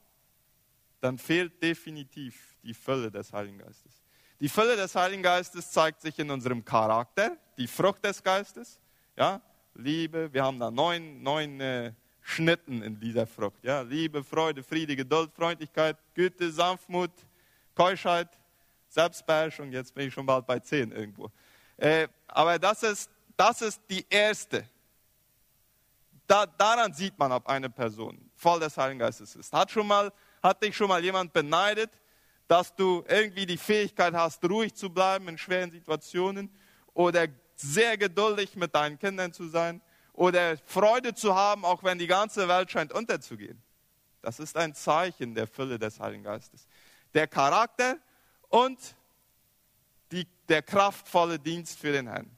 dann 1.01 1.19
fehlt 1.19 1.63
definitiv 1.63 2.57
die 2.63 2.75
Fülle 2.75 3.11
des 3.11 3.33
Heiligen 3.33 3.59
Geistes. 3.59 4.03
Die 4.41 4.49
Fülle 4.49 4.75
des 4.75 4.95
Heiligen 4.95 5.23
Geistes 5.23 5.71
zeigt 5.71 6.01
sich 6.01 6.19
in 6.19 6.31
unserem 6.31 6.65
Charakter, 6.65 7.37
die 7.57 7.67
Frucht 7.67 8.05
des 8.05 8.23
Geistes, 8.23 8.81
ja, 9.17 9.41
Liebe, 9.75 10.33
wir 10.33 10.43
haben 10.43 10.59
da 10.59 10.71
neun, 10.71 11.23
neun 11.23 11.61
äh, 11.61 11.93
Schnitten 12.23 12.83
in 12.83 12.99
dieser 12.99 13.27
Frucht, 13.27 13.63
ja, 13.63 13.83
Liebe, 13.83 14.25
Freude, 14.25 14.63
Friede, 14.63 14.97
Geduld, 14.97 15.31
Freundlichkeit, 15.33 15.97
Güte, 16.15 16.51
Sanftmut, 16.51 17.13
Keuschheit, 17.75 18.29
Selbstbeherrschung, 18.91 19.73
jetzt 19.73 19.95
bin 19.95 20.09
ich 20.09 20.15
schon 20.15 20.27
bald 20.27 20.47
bei 20.47 20.59
zehn 20.59 20.91
irgendwo. 20.93 21.31
Äh, 21.77 22.09
aber 22.27 22.59
das 22.59 22.83
ist, 22.83 23.11
das 23.37 23.63
ist 23.63 23.81
die 23.89 24.05
erste. 24.11 24.69
Da, 26.27 26.45
daran 26.45 26.93
sieht 26.93 27.19
man, 27.19 27.33
ob 27.33 27.49
eine 27.49 27.71
Person 27.71 28.31
voll 28.35 28.61
des 28.61 28.77
Heiligen 28.77 28.99
Geistes 28.99 29.35
ist. 29.37 29.53
Hat, 29.53 29.71
schon 29.71 29.87
mal, 29.87 30.13
hat 30.43 30.63
dich 30.63 30.77
schon 30.77 30.89
mal 30.89 31.03
jemand 31.03 31.33
beneidet, 31.33 31.91
dass 32.49 32.75
du 32.75 33.05
irgendwie 33.09 33.47
die 33.47 33.57
Fähigkeit 33.57 34.13
hast, 34.13 34.45
ruhig 34.45 34.75
zu 34.75 34.91
bleiben 34.91 35.29
in 35.29 35.39
schweren 35.39 35.71
Situationen 35.71 36.51
oder 36.93 37.29
sehr 37.55 37.97
geduldig 37.97 38.57
mit 38.57 38.75
deinen 38.75 38.99
Kindern 38.99 39.33
zu 39.33 39.49
sein 39.49 39.81
oder 40.13 40.57
Freude 40.67 41.15
zu 41.15 41.35
haben, 41.35 41.65
auch 41.65 41.85
wenn 41.85 41.99
die 41.99 42.09
ganze 42.09 42.49
Welt 42.49 42.71
scheint 42.71 42.93
unterzugehen. 42.93 43.63
Das 44.21 44.41
ist 44.41 44.57
ein 44.57 44.75
Zeichen 44.75 45.35
der 45.35 45.47
Fülle 45.47 45.79
des 45.79 46.01
Heiligen 46.01 46.25
Geistes. 46.25 46.67
Der 47.15 47.27
Charakter 47.27 47.97
und 48.51 48.79
die, 50.13 50.27
der 50.49 50.63
kraftvolle 50.63 51.39
Dienst 51.39 51.79
für 51.79 51.93
den 51.93 52.07
Herrn. 52.09 52.31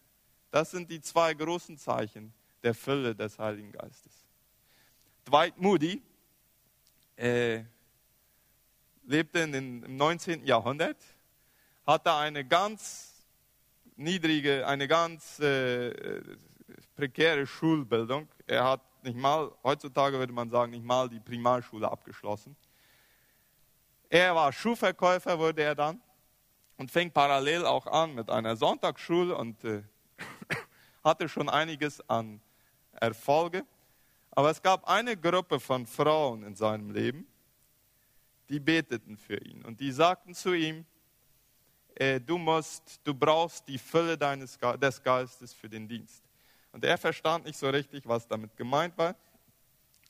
Das 0.51 0.71
sind 0.71 0.91
die 0.91 1.01
zwei 1.01 1.35
großen 1.35 1.77
Zeichen 1.79 2.33
der 2.63 2.75
Fülle 2.75 3.15
des 3.15 3.39
Heiligen 3.39 3.73
Geistes. 3.73 4.13
Dwight 5.27 5.59
Moody, 5.59 6.01
äh, 7.17 7.65
lebte 9.05 9.41
in 9.41 9.53
den, 9.53 9.83
im 9.83 9.97
19. 9.97 10.47
Jahrhundert, 10.47 10.99
hatte 11.87 12.15
eine 12.15 12.45
ganz 12.45 13.25
niedrige, 13.97 14.67
eine 14.67 14.87
ganz 14.87 15.39
äh, 15.41 16.21
prekäre 16.95 17.47
Schulbildung. 17.47 18.29
Er 18.47 18.65
hat 18.65 18.81
nicht 19.05 19.17
mal, 19.17 19.51
heutzutage 19.63 20.19
würde 20.19 20.33
man 20.33 20.51
sagen, 20.51 20.73
nicht 20.73 20.85
mal 20.85 21.09
die 21.09 21.21
Primarschule 21.21 21.91
abgeschlossen. 21.91 22.57
Er 24.13 24.35
war 24.35 24.53
Schuhverkäufer, 24.53 25.39
wurde 25.39 25.63
er 25.63 25.75
dann, 25.75 25.99
und 26.77 26.91
fing 26.91 27.11
parallel 27.11 27.65
auch 27.65 27.87
an 27.87 28.15
mit 28.15 28.29
einer 28.29 28.57
Sonntagsschule 28.57 29.35
und 29.35 29.65
äh, 29.65 29.83
hatte 31.03 31.31
schon 31.31 31.49
einiges 31.49 32.07
an 32.11 32.39
Erfolge. 32.93 33.65
Aber 34.33 34.51
es 34.51 34.61
gab 34.61 34.87
eine 34.87 35.17
Gruppe 35.17 35.59
von 35.59 35.87
Frauen 35.87 36.43
in 36.43 36.55
seinem 36.55 36.91
Leben, 36.91 37.27
die 38.51 38.61
beteten 38.61 39.17
für 39.17 39.39
ihn 39.39 39.65
und 39.65 39.81
die 39.81 39.91
sagten 39.91 40.35
zu 40.35 40.53
ihm, 40.53 40.85
äh, 41.95 42.21
du 42.21 42.37
musst, 42.37 43.01
du 43.05 43.15
brauchst 43.15 43.67
die 43.67 43.79
Fülle 43.79 44.19
deines, 44.19 44.59
des 44.59 45.03
Geistes 45.03 45.55
für 45.55 45.71
den 45.71 45.89
Dienst. 45.89 46.23
Und 46.71 46.85
er 46.85 46.99
verstand 46.99 47.47
nicht 47.47 47.59
so 47.59 47.71
richtig, 47.71 48.07
was 48.07 48.29
damit 48.29 48.55
gemeint 48.59 48.99
war. 48.99 49.17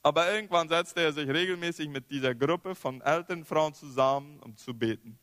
Aber 0.03 0.33
irgendwann 0.33 0.69
setzte 0.69 1.01
er 1.01 1.13
sich 1.13 1.29
regelmäßig 1.29 1.89
mit 1.89 2.11
dieser 2.11 2.35
Gruppe 2.35 2.75
von 2.75 3.01
älteren 3.01 3.45
Frauen 3.45 3.73
zusammen, 3.73 4.41
um 4.41 4.57
zu 4.57 4.75
beten. 4.75 5.19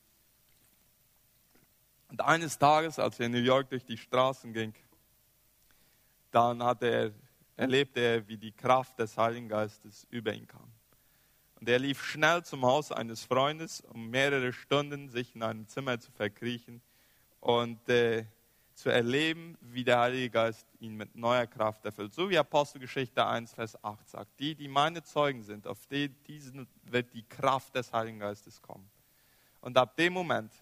Und 2.07 2.21
eines 2.21 2.57
Tages, 2.57 2.97
als 2.97 3.19
er 3.19 3.27
in 3.27 3.33
New 3.33 3.39
York 3.39 3.69
durch 3.69 3.85
die 3.85 3.97
Straßen 3.97 4.53
ging, 4.53 4.73
dann 6.31 6.61
er, 6.61 7.11
erlebte 7.55 7.99
er, 7.99 8.27
wie 8.27 8.37
die 8.37 8.51
Kraft 8.51 8.97
des 8.99 9.17
Heiligen 9.17 9.49
Geistes 9.49 10.07
über 10.09 10.33
ihn 10.33 10.47
kam. 10.47 10.71
Und 11.59 11.67
er 11.67 11.79
lief 11.79 12.03
schnell 12.03 12.43
zum 12.43 12.65
Haus 12.65 12.91
eines 12.91 13.25
Freundes, 13.25 13.81
um 13.81 14.09
mehrere 14.09 14.53
Stunden 14.53 15.09
sich 15.09 15.35
in 15.35 15.43
einem 15.43 15.67
Zimmer 15.67 15.99
zu 15.99 16.11
verkriechen 16.11 16.81
und 17.41 17.89
äh, 17.89 18.25
zu 18.79 18.89
erleben, 18.89 19.57
wie 19.59 19.83
der 19.83 19.99
Heilige 19.99 20.29
Geist 20.29 20.65
ihn 20.79 20.95
mit 20.95 21.13
neuer 21.13 21.45
Kraft 21.45 21.83
erfüllt. 21.83 22.13
So 22.13 22.29
wie 22.29 22.37
Apostelgeschichte 22.37 23.25
1, 23.25 23.53
Vers 23.53 23.83
8 23.83 24.07
sagt. 24.07 24.39
Die, 24.39 24.55
die 24.55 24.69
meine 24.69 25.03
Zeugen 25.03 25.43
sind, 25.43 25.67
auf 25.67 25.85
die, 25.87 26.07
diesen 26.07 26.65
wird 26.83 27.13
die 27.13 27.23
Kraft 27.23 27.75
des 27.75 27.91
Heiligen 27.91 28.19
Geistes 28.19 28.61
kommen. 28.61 28.89
Und 29.59 29.77
ab 29.77 29.97
dem 29.97 30.13
Moment 30.13 30.53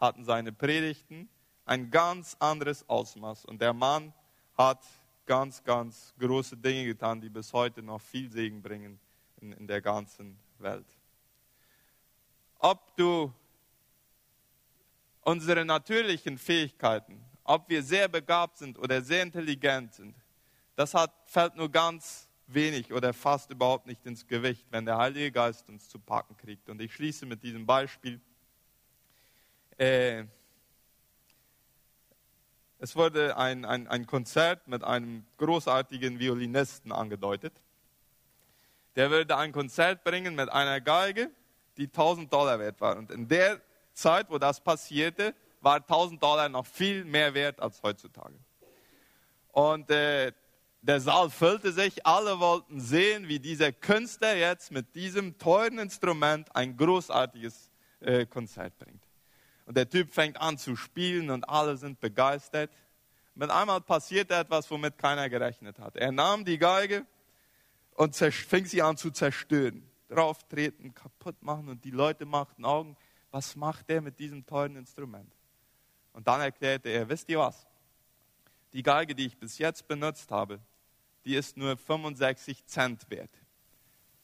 hatten 0.00 0.24
seine 0.24 0.52
Predigten 0.52 1.28
ein 1.66 1.90
ganz 1.90 2.34
anderes 2.38 2.88
Ausmaß. 2.88 3.44
Und 3.44 3.60
der 3.60 3.74
Mann 3.74 4.14
hat 4.56 4.82
ganz, 5.26 5.62
ganz 5.62 6.14
große 6.18 6.56
Dinge 6.56 6.86
getan, 6.86 7.20
die 7.20 7.28
bis 7.28 7.52
heute 7.52 7.82
noch 7.82 8.00
viel 8.00 8.30
Segen 8.30 8.62
bringen 8.62 8.98
in, 9.42 9.52
in 9.52 9.66
der 9.66 9.82
ganzen 9.82 10.38
Welt. 10.60 10.86
Ob 12.58 12.96
du 12.96 13.30
unsere 15.20 15.66
natürlichen 15.66 16.38
Fähigkeiten, 16.38 17.22
ob 17.46 17.68
wir 17.68 17.82
sehr 17.82 18.08
begabt 18.08 18.58
sind 18.58 18.78
oder 18.78 19.00
sehr 19.02 19.22
intelligent 19.22 19.94
sind, 19.94 20.14
das 20.74 20.94
hat, 20.94 21.12
fällt 21.26 21.56
nur 21.56 21.70
ganz 21.70 22.28
wenig 22.46 22.92
oder 22.92 23.12
fast 23.12 23.50
überhaupt 23.50 23.86
nicht 23.86 24.04
ins 24.06 24.26
Gewicht, 24.26 24.66
wenn 24.70 24.84
der 24.84 24.98
Heilige 24.98 25.32
Geist 25.32 25.68
uns 25.68 25.88
zu 25.88 25.98
packen 25.98 26.36
kriegt. 26.36 26.68
Und 26.68 26.80
ich 26.80 26.94
schließe 26.94 27.26
mit 27.26 27.42
diesem 27.42 27.66
Beispiel. 27.66 28.20
Äh, 29.78 30.24
es 32.78 32.94
wurde 32.94 33.36
ein, 33.36 33.64
ein, 33.64 33.88
ein 33.88 34.06
Konzert 34.06 34.68
mit 34.68 34.84
einem 34.84 35.24
großartigen 35.38 36.18
Violinisten 36.18 36.92
angedeutet 36.92 37.54
der 38.96 39.10
würde 39.10 39.36
ein 39.36 39.52
Konzert 39.52 40.02
bringen 40.02 40.34
mit 40.34 40.50
einer 40.50 40.80
Geige, 40.80 41.30
die 41.76 41.84
1000 41.84 42.32
Dollar 42.32 42.58
wert 42.58 42.80
war. 42.80 42.96
Und 42.96 43.10
in 43.10 43.28
der 43.28 43.60
Zeit, 43.92 44.30
wo 44.30 44.38
das 44.38 44.60
passierte, 44.60 45.34
war 45.66 45.78
1000 45.78 46.22
Dollar 46.22 46.48
noch 46.48 46.64
viel 46.64 47.04
mehr 47.04 47.34
wert 47.34 47.60
als 47.60 47.82
heutzutage. 47.82 48.38
Und 49.50 49.90
äh, 49.90 50.30
der 50.80 51.00
Saal 51.00 51.28
füllte 51.28 51.72
sich, 51.72 52.06
alle 52.06 52.38
wollten 52.38 52.80
sehen, 52.80 53.26
wie 53.26 53.40
dieser 53.40 53.72
Künstler 53.72 54.36
jetzt 54.36 54.70
mit 54.70 54.94
diesem 54.94 55.38
teuren 55.38 55.80
Instrument 55.80 56.54
ein 56.54 56.76
großartiges 56.76 57.72
äh, 57.98 58.26
Konzert 58.26 58.78
bringt. 58.78 59.02
Und 59.64 59.76
der 59.76 59.88
Typ 59.88 60.14
fängt 60.14 60.40
an 60.40 60.56
zu 60.56 60.76
spielen 60.76 61.30
und 61.30 61.48
alle 61.48 61.76
sind 61.76 61.98
begeistert. 61.98 62.70
Mit 63.34 63.50
einmal 63.50 63.80
passierte 63.80 64.36
etwas, 64.36 64.70
womit 64.70 64.96
keiner 64.96 65.28
gerechnet 65.28 65.80
hat. 65.80 65.96
Er 65.96 66.12
nahm 66.12 66.44
die 66.44 66.58
Geige 66.58 67.04
und 67.96 68.14
fing 68.14 68.66
sie 68.66 68.82
an 68.82 68.96
zu 68.96 69.10
zerstören. 69.10 69.90
Drauf 70.08 70.46
treten, 70.46 70.94
kaputt 70.94 71.42
machen 71.42 71.68
und 71.68 71.84
die 71.84 71.90
Leute 71.90 72.24
machten 72.24 72.64
Augen, 72.64 72.96
was 73.32 73.56
macht 73.56 73.88
der 73.88 74.00
mit 74.00 74.20
diesem 74.20 74.46
teuren 74.46 74.76
Instrument? 74.76 75.35
Und 76.16 76.26
dann 76.26 76.40
erklärte 76.40 76.88
er, 76.88 77.06
wisst 77.10 77.28
ihr 77.28 77.38
was? 77.38 77.66
Die 78.72 78.82
Geige, 78.82 79.14
die 79.14 79.26
ich 79.26 79.36
bis 79.36 79.58
jetzt 79.58 79.86
benutzt 79.86 80.30
habe, 80.30 80.60
die 81.26 81.34
ist 81.34 81.58
nur 81.58 81.76
65 81.76 82.64
Cent 82.64 83.10
wert. 83.10 83.30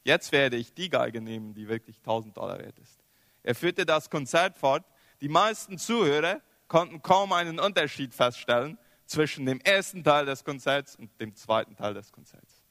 Jetzt 0.03 0.31
werde 0.31 0.57
ich 0.57 0.73
die 0.73 0.89
Geige 0.89 1.21
nehmen, 1.21 1.53
die 1.53 1.67
wirklich 1.67 1.97
1000 1.97 2.35
Dollar 2.35 2.57
wert 2.57 2.79
ist. 2.79 2.99
Er 3.43 3.53
führte 3.53 3.85
das 3.85 4.09
Konzert 4.09 4.57
fort. 4.57 4.83
Die 5.21 5.29
meisten 5.29 5.77
Zuhörer 5.77 6.41
konnten 6.67 7.03
kaum 7.03 7.31
einen 7.31 7.59
Unterschied 7.59 8.15
feststellen 8.15 8.79
zwischen 9.05 9.45
dem 9.45 9.61
ersten 9.61 10.03
Teil 10.03 10.25
des 10.25 10.43
Konzerts 10.43 10.95
und 10.95 11.11
dem 11.21 11.35
zweiten 11.35 11.75
Teil 11.75 11.93
des 11.93 12.11
Konzerts. 12.11 12.63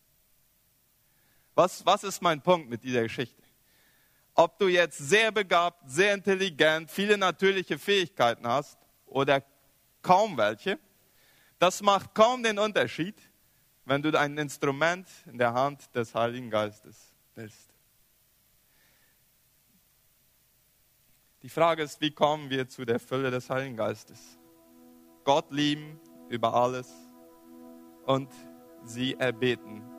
Was, 1.54 1.86
was 1.86 2.02
ist 2.02 2.22
mein 2.22 2.42
Punkt 2.42 2.68
mit 2.68 2.82
dieser 2.82 3.04
Geschichte? 3.04 3.44
Ob 4.34 4.58
du 4.58 4.66
jetzt 4.66 4.98
sehr 4.98 5.30
begabt, 5.30 5.88
sehr 5.88 6.12
intelligent, 6.12 6.90
viele 6.90 7.16
natürliche 7.16 7.78
Fähigkeiten 7.78 8.48
hast 8.48 8.81
oder 9.12 9.42
kaum 10.02 10.36
welche, 10.36 10.78
das 11.58 11.82
macht 11.82 12.14
kaum 12.14 12.42
den 12.42 12.58
Unterschied, 12.58 13.14
wenn 13.84 14.02
du 14.02 14.18
ein 14.18 14.36
Instrument 14.38 15.08
in 15.26 15.38
der 15.38 15.54
Hand 15.54 15.94
des 15.94 16.14
Heiligen 16.14 16.50
Geistes 16.50 17.14
bist. 17.34 17.72
Die 21.42 21.48
Frage 21.48 21.82
ist, 21.82 22.00
wie 22.00 22.12
kommen 22.12 22.50
wir 22.50 22.68
zu 22.68 22.84
der 22.84 23.00
Fülle 23.00 23.30
des 23.30 23.50
Heiligen 23.50 23.76
Geistes? 23.76 24.38
Gott 25.24 25.50
lieben 25.50 26.00
über 26.28 26.54
alles 26.54 26.88
und 28.06 28.30
sie 28.84 29.14
erbeten 29.14 29.91